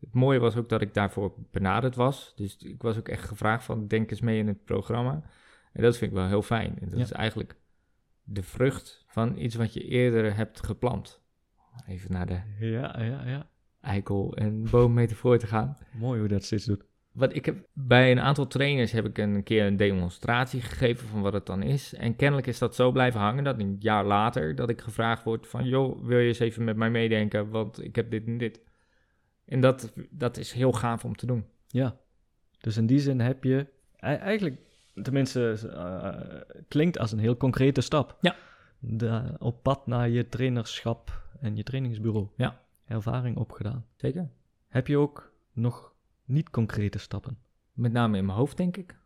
Het 0.00 0.14
mooie 0.14 0.38
was 0.38 0.56
ook 0.56 0.68
dat 0.68 0.80
ik 0.80 0.94
daarvoor 0.94 1.34
benaderd 1.50 1.96
was. 1.96 2.32
Dus 2.36 2.56
ik 2.56 2.82
was 2.82 2.98
ook 2.98 3.08
echt 3.08 3.28
gevraagd 3.28 3.64
van, 3.64 3.86
denk 3.86 4.10
eens 4.10 4.20
mee 4.20 4.38
in 4.38 4.46
het 4.46 4.64
programma. 4.64 5.22
En 5.72 5.82
dat 5.82 5.96
vind 5.96 6.10
ik 6.10 6.16
wel 6.16 6.26
heel 6.26 6.42
fijn. 6.42 6.78
En 6.80 6.88
dat 6.88 6.98
Ja. 6.98 7.04
is 7.04 7.12
eigenlijk 7.12 7.56
de 8.22 8.42
vrucht 8.42 9.04
van 9.08 9.36
iets 9.38 9.54
wat 9.54 9.72
je 9.74 9.84
eerder 9.84 10.36
hebt 10.36 10.66
geplant. 10.66 11.22
Even 11.86 12.12
naar 12.12 12.26
de 12.26 12.40
Ja, 12.58 13.02
ja, 13.02 13.26
ja. 13.26 13.48
eikel- 13.80 14.36
en 14.36 14.70
boommetafoor 14.70 15.38
te 15.38 15.46
gaan. 15.46 15.76
Mooi 15.98 16.18
hoe 16.18 16.28
dat 16.28 16.44
steeds 16.44 16.64
doet. 16.64 16.84
Wat 17.20 17.34
ik 17.34 17.44
heb, 17.44 17.66
bij 17.72 18.10
een 18.10 18.20
aantal 18.20 18.46
trainers 18.46 18.92
heb 18.92 19.06
ik 19.06 19.18
een 19.18 19.42
keer 19.42 19.66
een 19.66 19.76
demonstratie 19.76 20.60
gegeven 20.60 21.08
van 21.08 21.20
wat 21.20 21.32
het 21.32 21.46
dan 21.46 21.62
is. 21.62 21.94
En 21.94 22.16
kennelijk 22.16 22.46
is 22.46 22.58
dat 22.58 22.74
zo 22.74 22.92
blijven 22.92 23.20
hangen 23.20 23.44
dat 23.44 23.60
een 23.60 23.76
jaar 23.78 24.04
later 24.04 24.54
dat 24.54 24.68
ik 24.68 24.80
gevraagd 24.80 25.24
word 25.24 25.48
van... 25.48 25.64
joh, 25.64 26.04
wil 26.04 26.18
je 26.18 26.28
eens 26.28 26.38
even 26.38 26.64
met 26.64 26.76
mij 26.76 26.90
meedenken, 26.90 27.50
want 27.50 27.84
ik 27.84 27.96
heb 27.96 28.10
dit 28.10 28.26
en 28.26 28.38
dit. 28.38 28.60
En 29.44 29.60
dat, 29.60 29.92
dat 30.10 30.36
is 30.36 30.52
heel 30.52 30.72
gaaf 30.72 31.04
om 31.04 31.16
te 31.16 31.26
doen. 31.26 31.46
Ja. 31.66 31.96
Dus 32.58 32.76
in 32.76 32.86
die 32.86 32.98
zin 32.98 33.20
heb 33.20 33.44
je 33.44 33.66
eigenlijk, 33.96 34.56
tenminste, 35.02 35.70
eh, 35.74 36.58
klinkt 36.68 36.98
als 36.98 37.12
een 37.12 37.18
heel 37.18 37.36
concrete 37.36 37.80
stap. 37.80 38.16
Ja. 38.20 38.36
De, 38.78 39.34
op 39.38 39.62
pad 39.62 39.86
naar 39.86 40.08
je 40.08 40.28
trainerschap 40.28 41.22
en 41.40 41.56
je 41.56 41.62
trainingsbureau. 41.62 42.28
Ja. 42.36 42.60
Ervaring 42.86 43.36
opgedaan. 43.36 43.86
Zeker. 43.96 44.30
Heb 44.68 44.86
je 44.86 44.98
ook 44.98 45.32
nog 45.52 45.89
niet 46.30 46.50
concrete 46.50 46.98
stappen? 46.98 47.38
Met 47.72 47.92
name 47.92 48.18
in 48.18 48.26
mijn 48.26 48.38
hoofd, 48.38 48.56
denk 48.56 48.76
ik. 48.76 48.98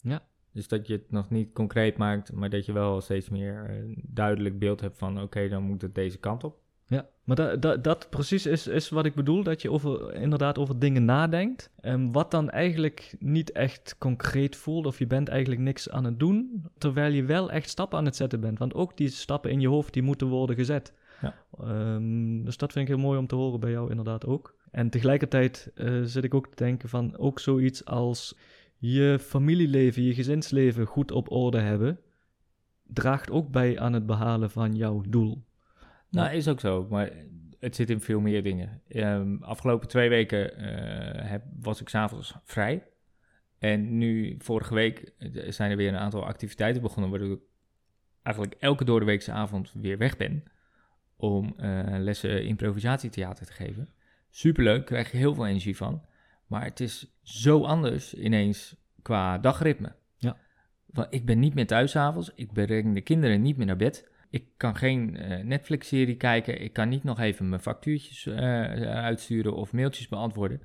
Ja. 0.00 0.22
Dus 0.52 0.68
dat 0.68 0.86
je 0.86 0.92
het 0.92 1.10
nog 1.10 1.30
niet 1.30 1.52
concreet 1.52 1.96
maakt, 1.96 2.32
maar 2.32 2.50
dat 2.50 2.66
je 2.66 2.72
wel 2.72 3.00
steeds 3.00 3.28
meer 3.28 3.70
een 3.70 4.02
duidelijk 4.06 4.58
beeld 4.58 4.80
hebt 4.80 4.98
van... 4.98 5.20
oké, 5.22 5.48
dan 5.48 5.62
moet 5.62 5.82
het 5.82 5.94
deze 5.94 6.18
kant 6.18 6.44
op. 6.44 6.58
Ja, 6.86 7.08
maar 7.24 7.36
da, 7.36 7.56
da- 7.56 7.76
dat 7.76 8.06
precies 8.10 8.46
is, 8.46 8.66
is 8.66 8.88
wat 8.88 9.04
ik 9.04 9.14
bedoel, 9.14 9.42
dat 9.42 9.62
je 9.62 9.70
over, 9.70 10.14
inderdaad 10.14 10.58
over 10.58 10.78
dingen 10.78 11.04
nadenkt. 11.04 11.70
En 11.80 12.12
wat 12.12 12.30
dan 12.30 12.50
eigenlijk 12.50 13.16
niet 13.18 13.52
echt 13.52 13.96
concreet 13.98 14.56
voelt, 14.56 14.86
of 14.86 14.98
je 14.98 15.06
bent 15.06 15.28
eigenlijk 15.28 15.60
niks 15.60 15.90
aan 15.90 16.04
het 16.04 16.18
doen, 16.18 16.64
terwijl 16.78 17.12
je 17.12 17.24
wel 17.24 17.50
echt 17.50 17.68
stappen 17.68 17.98
aan 17.98 18.04
het 18.04 18.16
zetten 18.16 18.40
bent. 18.40 18.58
Want 18.58 18.74
ook 18.74 18.96
die 18.96 19.08
stappen 19.08 19.50
in 19.50 19.60
je 19.60 19.68
hoofd, 19.68 19.92
die 19.92 20.02
moeten 20.02 20.26
worden 20.26 20.56
gezet. 20.56 20.92
Ja. 21.20 21.34
Ehm, 21.60 22.42
dus 22.44 22.56
dat 22.56 22.72
vind 22.72 22.88
ik 22.88 22.94
heel 22.94 23.04
mooi 23.04 23.18
om 23.18 23.26
te 23.26 23.34
horen 23.34 23.60
bij 23.60 23.70
jou 23.70 23.90
inderdaad 23.90 24.26
ook. 24.26 24.54
En 24.70 24.90
tegelijkertijd 24.90 25.70
eh, 25.74 26.00
zit 26.02 26.24
ik 26.24 26.34
ook 26.34 26.46
te 26.46 26.64
denken 26.64 26.88
van 26.88 27.16
ook 27.16 27.40
zoiets 27.40 27.84
als 27.84 28.38
je 28.76 29.18
familieleven, 29.20 30.02
je 30.02 30.14
gezinsleven 30.14 30.86
goed 30.86 31.10
op 31.10 31.30
orde 31.30 31.60
hebben, 31.60 32.00
draagt 32.82 33.30
ook 33.30 33.50
bij 33.50 33.78
aan 33.78 33.92
het 33.92 34.06
behalen 34.06 34.50
van 34.50 34.74
jouw 34.74 35.02
doel. 35.08 35.44
Nou, 36.10 36.34
is 36.34 36.48
ook 36.48 36.60
zo, 36.60 36.86
maar 36.90 37.12
het 37.58 37.76
zit 37.76 37.90
in 37.90 38.00
veel 38.00 38.20
meer 38.20 38.42
dingen. 38.42 38.82
Ehm, 38.88 39.36
afgelopen 39.40 39.88
twee 39.88 40.08
weken 40.08 40.56
eh, 40.56 41.30
heb, 41.30 41.44
was 41.60 41.80
ik 41.80 41.88
s'avonds 41.88 42.34
vrij. 42.44 42.86
En 43.58 43.98
nu, 43.98 44.34
vorige 44.38 44.74
week, 44.74 45.12
eh, 45.18 45.50
zijn 45.50 45.70
er 45.70 45.76
weer 45.76 45.88
een 45.88 45.98
aantal 45.98 46.24
activiteiten 46.24 46.82
begonnen... 46.82 47.10
waardoor 47.10 47.32
ik 47.32 47.42
eigenlijk 48.22 48.56
elke 48.58 48.84
doordeweekse 48.84 49.32
avond 49.32 49.72
weer 49.74 49.98
weg 49.98 50.16
ben... 50.16 50.44
om 51.16 51.54
lessen 51.98 52.44
improvisatietheater 52.44 53.46
te 53.46 53.52
geven. 53.52 53.88
Superleuk, 54.30 54.86
krijg 54.86 55.10
je 55.10 55.16
heel 55.16 55.34
veel 55.34 55.46
energie 55.46 55.76
van. 55.76 56.04
Maar 56.46 56.64
het 56.64 56.80
is 56.80 57.18
zo 57.22 57.64
anders 57.64 58.14
ineens 58.14 58.76
qua 59.02 59.38
dagritme. 59.38 59.92
Ja. 60.18 60.36
Want 60.86 61.14
ik 61.14 61.24
ben 61.26 61.38
niet 61.38 61.54
meer 61.54 61.66
thuis 61.66 61.96
avonds, 61.96 62.32
ik 62.34 62.52
breng 62.52 62.94
de 62.94 63.00
kinderen 63.00 63.42
niet 63.42 63.56
meer 63.56 63.66
naar 63.66 63.76
bed... 63.76 64.08
Ik 64.30 64.44
kan 64.56 64.76
geen 64.76 65.16
eh, 65.16 65.44
Netflix-serie 65.44 66.16
kijken. 66.16 66.60
Ik 66.60 66.72
kan 66.72 66.88
niet 66.88 67.04
nog 67.04 67.18
even 67.20 67.48
mijn 67.48 67.60
factuurtjes 67.60 68.26
eh, 68.26 68.36
uitsturen 68.94 69.54
of 69.56 69.72
mailtjes 69.72 70.08
beantwoorden. 70.08 70.62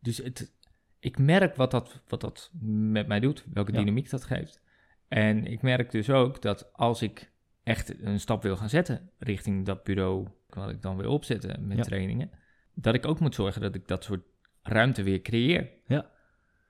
Dus 0.00 0.18
het, 0.18 0.56
ik 0.98 1.18
merk 1.18 1.56
wat 1.56 1.70
dat, 1.70 2.02
wat 2.08 2.20
dat 2.20 2.50
met 2.92 3.06
mij 3.06 3.20
doet, 3.20 3.44
welke 3.52 3.72
Ja. 3.72 3.78
dynamiek 3.78 4.10
dat 4.10 4.24
geeft. 4.24 4.62
En 5.08 5.46
ik 5.46 5.62
merk 5.62 5.90
dus 5.90 6.10
ook 6.10 6.42
dat 6.42 6.72
als 6.72 7.02
ik 7.02 7.32
echt 7.62 8.02
een 8.02 8.20
stap 8.20 8.42
wil 8.42 8.56
gaan 8.56 8.68
zetten 8.68 9.10
richting 9.18 9.66
dat 9.66 9.84
bureau 9.84 10.28
wat 10.48 10.70
ik 10.70 10.82
dan 10.82 10.96
wil 10.96 11.12
opzetten 11.12 11.66
met 11.66 11.76
Ja. 11.76 11.82
trainingen, 11.82 12.30
dat 12.80 12.94
ik 12.94 13.06
ook 13.06 13.20
moet 13.20 13.34
zorgen 13.34 13.60
dat 13.60 13.74
ik 13.74 13.88
dat 13.88 14.04
soort 14.04 14.22
ruimte 14.62 15.02
weer 15.02 15.20
creëer. 15.22 15.68
Ja. 15.86 16.10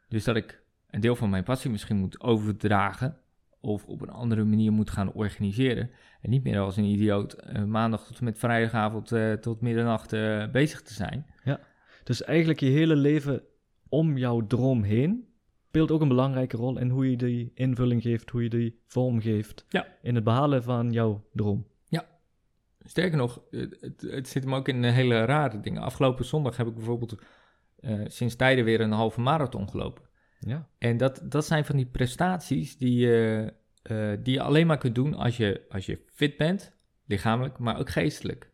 Dus 0.09 0.25
dat 0.25 0.37
ik 0.37 0.63
een 0.91 1.01
deel 1.01 1.17
van 1.17 1.31
mijn 1.31 1.45
passie 1.45 1.71
misschien 1.71 1.97
moet 1.97 2.21
overdragen 2.21 3.17
of 3.61 3.85
op 3.87 4.03
een 4.03 4.11
andere 4.11 4.45
manier 4.45 4.73
moet 4.73 4.91
gaan 4.91 5.13
organiseren. 5.13 5.91
En 6.21 6.31
niet 6.31 6.43
meer 6.45 6.59
als 6.59 6.77
een 6.77 6.85
idioot 6.85 7.33
eh, 7.33 7.65
maandag 7.65 8.07
tot 8.07 8.21
met 8.21 8.39
vrijdagavond 8.39 9.13
eh, 9.13 9.33
tot 9.33 9.61
middernacht 9.61 10.13
eh, 10.13 10.51
bezig 10.51 10.83
te 10.83 10.95
zijn. 10.95 11.27
Dus 12.05 12.23
eigenlijk 12.23 12.61
je 12.61 12.67
hele 12.67 12.97
leven 12.97 13.43
om 13.89 14.17
jouw 14.17 14.47
droom 14.47 14.83
heen 14.83 15.29
speelt 15.69 15.91
ook 15.91 16.01
een 16.01 16.09
belangrijke 16.09 16.57
rol 16.57 16.79
in 16.79 16.89
hoe 16.89 17.11
je 17.11 17.17
die 17.17 17.51
invulling 17.55 18.03
geeft, 18.03 18.31
hoe 18.31 18.43
je 18.43 18.49
die 18.49 18.81
vorm 18.87 19.21
geeft 19.21 19.65
Ja. 19.69 19.87
in 20.03 20.15
het 20.15 20.25
behalen 20.25 20.63
van 20.63 20.93
jouw 20.93 21.25
droom. 21.33 21.67
Sterker 22.85 23.19
nog, 23.19 23.43
het, 23.51 24.29
zit 24.29 24.45
hem 24.45 24.55
ook 24.55 24.69
in 24.69 24.85
hele 24.85 25.25
rare 25.25 25.61
dingen. 25.61 25.83
Afgelopen 25.83 26.25
zondag 26.25 26.57
heb 26.57 26.67
ik 26.67 26.75
bijvoorbeeld 26.75 27.23
eh, 27.77 28.01
sinds 28.07 28.37
tijden 28.37 28.65
weer 28.65 28.81
een 28.81 28.93
halve 28.93 29.21
marathon 29.21 29.69
gelopen. 29.69 30.09
Ja, 30.39 30.69
En 30.79 30.97
dat, 30.97 31.23
dat 31.25 31.47
zijn 31.47 31.65
van 31.65 31.77
die 31.77 31.87
prestaties 31.87 32.77
die, 32.77 32.95
je, 32.95 33.53
eh, 33.83 34.13
die 34.23 34.35
je 34.35 34.43
alleen 34.43 34.67
maar 34.67 34.79
kunt 34.79 34.95
doen 34.95 35.15
als 35.15 35.37
je, 35.37 35.67
als 35.69 35.87
je 35.87 36.05
fit 36.07 36.37
bent, 36.37 36.73
lichamelijk, 37.07 37.59
maar 37.59 37.79
ook 37.79 37.91
geestelijk. 37.91 38.51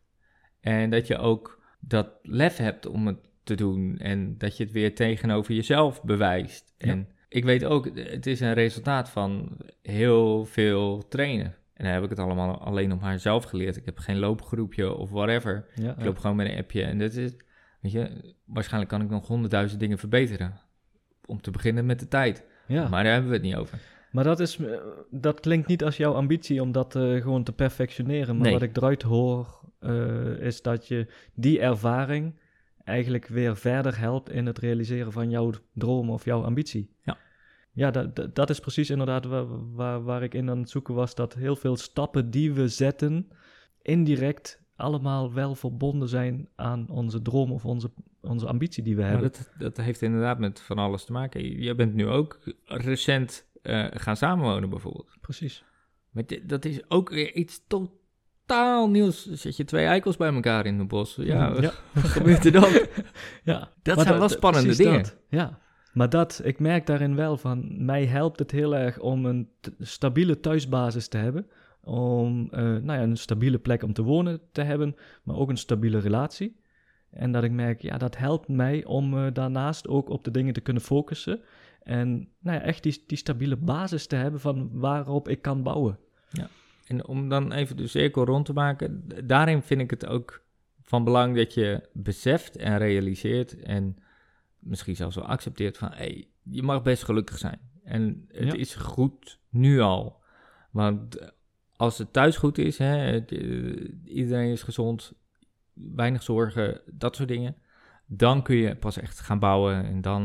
En 0.61 0.91
dat 0.91 1.07
je 1.07 1.19
ook 1.19 1.63
dat 1.81 2.11
lef 2.23 2.57
hebt 2.57 2.87
om 2.87 3.07
het 3.07 3.19
te 3.43 3.55
doen 3.55 3.99
en 3.99 4.39
dat 4.39 4.57
je 4.57 4.65
het 4.65 4.73
weer 4.73 4.95
tegenover 4.95 5.55
jezelf 5.55 6.03
bewijst. 6.03 6.75
Ja. 6.79 6.89
En 6.89 7.09
ik 7.29 7.45
weet 7.45 7.65
ook, 7.65 7.91
het 7.95 8.27
is 8.27 8.41
een 8.41 8.55
resultaat 8.55 9.11
van 9.11 9.59
heel 9.83 10.45
veel 10.45 11.09
trainen. 11.09 11.55
En 11.77 11.85
dan 11.85 11.93
heb 11.95 12.03
ik 12.03 12.11
het 12.11 12.19
allemaal 12.19 12.59
alleen 12.61 12.93
op 12.93 13.01
haarzelf 13.01 13.45
geleerd. 13.45 13.77
Ik 13.77 13.85
heb 13.85 13.99
geen 13.99 14.19
loopgroepje 14.19 14.95
of 14.95 15.11
whatever. 15.11 15.67
ja, 15.75 15.97
Ik 15.99 16.05
loop 16.05 16.19
gewoon 16.19 16.37
met 16.37 16.49
een 16.51 16.59
appje 16.59 16.83
en 16.83 16.99
dat 16.99 17.13
is, 17.15 17.33
weet 17.81 17.93
je, 17.93 18.35
waarschijnlijk 18.45 18.93
kan 18.93 19.03
ik 19.03 19.09
nog 19.11 19.27
honderdduizend 19.27 19.81
dingen 19.81 19.99
verbeteren. 19.99 20.61
Om 21.27 21.41
te 21.41 21.51
beginnen 21.51 21.87
met 21.87 21.99
de 22.01 22.09
tijd. 22.09 22.45
ja. 22.67 22.89
Maar 22.89 23.03
daar 23.03 23.13
hebben 23.13 23.31
we 23.31 23.37
het 23.37 23.45
niet 23.47 23.55
over. 23.57 23.79
Maar 24.13 24.25
dat, 24.25 24.41
is, 24.41 24.57
eh, 24.59 24.77
dat 25.11 25.41
klinkt 25.41 25.67
niet 25.69 25.85
als 25.85 25.97
jouw 25.97 26.13
ambitie 26.13 26.63
om 26.63 26.73
dat 26.73 26.97
eh, 26.97 27.23
gewoon 27.23 27.43
te 27.45 27.53
perfectioneren. 27.53 28.35
Maar 28.35 28.45
Nee. 28.45 28.53
wat 28.53 28.63
ik 28.63 28.77
eruit 28.77 29.03
hoor, 29.03 29.61
eh, 29.79 30.41
is 30.41 30.63
dat 30.63 30.89
je 30.89 31.07
die 31.35 31.61
ervaring 31.61 32.39
eigenlijk 32.85 33.27
weer 33.27 33.57
verder 33.57 33.99
helpt 33.99 34.31
in 34.31 34.47
het 34.47 34.59
realiseren 34.59 35.13
van 35.13 35.31
jouw 35.31 35.53
droom 35.73 36.11
of 36.11 36.25
jouw 36.25 36.43
ambitie. 36.43 36.91
Ja. 37.03 37.17
Ja, 37.77 37.91
dat, 37.91 38.35
dat, 38.35 38.51
is 38.51 38.61
precies 38.61 38.91
inderdaad 38.91 39.25
waar, 39.25 39.73
waar, 39.75 40.03
waar 40.05 40.23
ik 40.23 40.35
in 40.35 40.51
aan 40.51 40.59
het 40.59 40.71
zoeken 40.71 40.95
was. 40.95 41.15
Dat 41.15 41.35
heel 41.35 41.57
veel 41.57 41.77
stappen 41.77 42.31
die 42.31 42.53
we 42.53 42.69
zetten, 42.69 43.29
indirect 43.83 44.61
allemaal 44.77 45.33
wel 45.33 45.55
verbonden 45.55 46.09
zijn 46.09 46.49
aan 46.55 46.89
onze 46.89 47.23
droom 47.23 47.53
of 47.53 47.65
onze, 47.65 47.91
onze 48.21 48.47
ambitie 48.47 48.83
die 48.83 48.95
we 48.97 49.01
Maar 49.03 49.11
hebben. 49.11 49.31
dat, 49.33 49.51
dat 49.59 49.77
heeft 49.77 50.03
inderdaad 50.03 50.39
met 50.39 50.61
van 50.61 50.79
alles 50.79 51.05
te 51.05 51.13
maken. 51.13 51.61
Jij 51.63 51.75
bent 51.75 51.95
nu 51.95 52.07
ook 52.09 52.39
recent 52.65 53.47
eh, 53.63 53.87
gaan 53.91 54.17
samenwonen 54.17 54.71
bijvoorbeeld. 54.71 55.17
Precies. 55.21 55.65
Maar 56.11 56.27
dit- 56.27 56.49
dat 56.49 56.65
is 56.65 56.91
ook 56.91 57.11
weer 57.11 57.35
iets 57.35 57.61
totaal 57.67 58.91
nieuws. 58.91 59.27
Zet 59.31 59.57
je 59.57 59.65
twee 59.65 59.85
eikels 59.87 60.17
bij 60.17 60.33
elkaar 60.35 60.67
in 60.67 60.79
het 60.79 60.89
bos. 60.89 61.15
Ja, 61.21 61.53
Ja. 61.61 61.73
wat 61.95 62.05
gebeurt 62.05 62.45
er 62.45 62.53
dan? 62.53 62.71
Ja, 63.45 63.71
Dat 63.83 63.97
maar 63.97 64.05
zijn 64.07 64.19
wel 64.19 64.29
spannende 64.29 64.77
dingen. 64.77 65.03
dat, 65.03 65.17
Ja, 65.29 65.59
maar 65.97 66.11
dat, 66.11 66.41
ik 66.45 66.59
merk 66.59 66.87
daarin 66.87 67.15
wel 67.15 67.37
van, 67.37 67.85
mij 67.85 68.07
helpt 68.07 68.39
het 68.39 68.51
heel 68.51 68.77
erg 68.77 68.99
om 68.99 69.27
een 69.27 69.49
stabiele 69.79 70.41
thuisbasis 70.41 71.09
te 71.09 71.17
hebben. 71.17 71.47
Om 71.83 72.49
eh, 72.51 72.63
nou 72.63 72.87
ja, 72.87 73.03
een 73.03 73.17
stabiele 73.17 73.59
plek 73.59 73.83
om 73.83 73.93
te 73.93 74.03
wonen 74.03 74.41
te 74.53 74.63
hebben, 74.63 74.97
maar 75.23 75.37
ook 75.37 75.49
een 75.49 75.57
stabiele 75.57 75.99
relatie. 75.99 76.61
En 77.11 77.33
dat 77.33 77.45
ik 77.45 77.51
merk, 77.51 77.83
ja, 77.83 77.99
dat 77.99 78.17
helpt 78.17 78.49
mij 78.49 78.85
om 78.85 79.19
eh, 79.19 79.27
daarnaast 79.33 79.89
ook 79.89 80.09
op 80.09 80.25
de 80.25 80.31
dingen 80.31 80.53
te 80.53 80.61
kunnen 80.61 80.83
focussen. 80.83 81.41
En 81.83 82.29
nou 82.39 82.59
ja, 82.59 82.63
echt 82.63 82.83
die, 82.83 83.05
die 83.07 83.19
stabiele 83.19 83.57
basis 83.57 84.07
te 84.07 84.17
hebben 84.17 84.41
van 84.41 84.71
waarop 84.73 85.29
ik 85.29 85.43
kan 85.43 85.63
bouwen. 85.63 85.99
En 86.87 87.07
om 87.07 87.29
dan 87.29 87.53
even 87.53 87.77
de 87.77 87.87
cirkel 87.87 88.25
rond 88.25 88.45
te 88.47 88.53
maken, 88.53 89.09
daarin 89.25 89.63
vind 89.63 89.81
ik 89.81 89.91
het 89.91 90.07
ook 90.07 90.45
van 90.83 91.05
belang 91.05 91.37
dat 91.37 91.55
je 91.55 91.89
beseft 91.93 92.57
en 92.57 92.79
realiseert 92.79 93.63
en 93.63 93.97
misschien 94.67 94.97
zelfs 94.97 95.17
wel 95.17 95.25
accepteert 95.27 95.79
van, 95.79 95.91
hey, 95.93 96.29
je 96.43 96.63
mag 96.63 96.83
best 96.83 97.05
gelukkig 97.05 97.39
zijn. 97.39 97.61
En 97.85 98.25
het 98.29 98.45
Ja. 98.45 98.53
is 98.55 98.75
goed 98.75 99.39
nu 99.49 99.81
al. 99.81 100.23
Want 100.71 101.33
als 101.77 101.99
het 101.99 102.13
thuis 102.13 102.37
goed 102.37 102.59
is, 102.59 102.79
hè, 102.79 102.97
het, 102.97 103.33
eh, 103.33 103.89
iedereen 104.05 104.51
is 104.51 104.63
gezond, 104.63 105.13
weinig 105.73 106.23
zorgen, 106.23 106.81
dat 106.87 107.17
soort 107.17 107.29
dingen, 107.29 107.57
dan 108.07 108.43
kun 108.43 108.57
je 108.57 108.77
pas 108.77 108.97
echt 108.99 109.21
gaan 109.21 109.39
bouwen 109.39 109.85
en 109.85 110.01
dan 110.01 110.23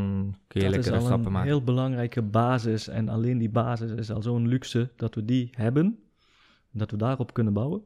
kun 0.48 0.62
je 0.62 0.68
dat 0.70 0.78
is 0.80 0.86
lekkere 0.86 1.06
stappen 1.06 1.26
een 1.26 1.32
maken. 1.32 1.48
heel 1.50 1.64
belangrijke 1.64 2.22
basis. 2.22 2.88
En 2.88 3.10
alleen 3.10 3.38
die 3.38 3.50
basis 3.50 3.92
is 3.92 4.12
al 4.12 4.22
zo'n 4.22 4.48
luxe 4.48 4.92
dat 4.96 5.16
we 5.16 5.26
die 5.26 5.50
hebben. 5.52 6.00
Dat 6.72 6.92
we 6.92 6.98
daarop 6.98 7.34
kunnen 7.34 7.54
bouwen. 7.54 7.82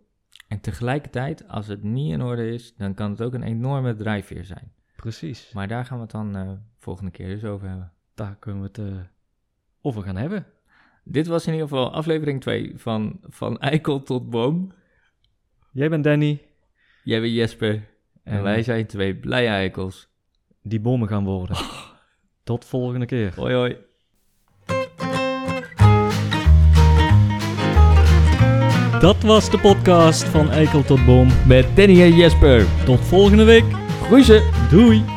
En 0.48 0.60
tegelijkertijd, 0.62 1.48
als 1.48 1.68
het 1.68 1.84
niet 1.84 2.12
in 2.12 2.22
orde 2.22 2.50
is, 2.50 2.76
dan 2.78 2.94
kan 2.94 3.12
het 3.12 3.22
ook 3.22 3.34
een 3.34 3.44
enorme 3.44 3.96
drijfveer 3.96 4.46
zijn. 4.46 4.72
Precies. 5.06 5.52
Maar 5.54 5.68
daar 5.68 5.86
gaan 5.86 5.98
we 5.98 6.04
het 6.04 6.12
dan 6.12 6.36
eh, 6.36 6.52
volgende 6.78 7.12
keer 7.12 7.28
dus 7.28 7.44
over 7.44 7.68
hebben. 7.68 7.91
Daar 8.15 8.36
kunnen 8.39 8.62
we 8.62 8.68
het 8.68 8.78
eh, 8.78 9.00
over 9.82 10.04
gaan 10.04 10.15
hebben. 10.15 10.46
Dit 11.04 11.28
was 11.28 11.48
in 11.48 11.54
ieder 11.54 11.68
geval 11.68 11.94
aflevering 11.94 12.41
2 12.41 12.74
van 12.76 13.20
Van 13.22 13.60
Eikel 13.60 14.04
tot 14.04 14.30
Boom. 14.30 14.72
Jij 15.72 15.89
bent 15.89 16.04
Danny. 16.04 16.41
Jij 17.04 17.22
bent 17.22 17.34
Jesper 17.34 17.88
en, 18.24 18.44
wij 18.44 18.63
zijn 18.63 18.86
twee 18.86 19.15
blije 19.15 19.48
eikels. 19.48 20.08
die 20.62 20.80
bomen 20.80 21.08
gaan 21.08 21.24
worden. 21.24 21.58
Tot 22.44 22.65
volgende 22.65 23.06
keer. 23.06 23.34
Hoi 23.36 23.54
hoi. 23.54 23.78
Dat 29.00 29.24
was 29.24 29.50
de 29.50 29.60
podcast 29.60 30.24
van 30.24 30.50
Eikel 30.50 30.84
tot 30.84 31.06
Boom. 31.06 31.28
Met 31.48 31.76
Danny 31.76 32.02
en 32.02 32.15
Jesper. 32.15 32.86
Tot 32.86 33.00
volgende 33.00 33.44
week. 33.44 33.65
Groeien. 34.02 34.55
Doei. 34.71 35.14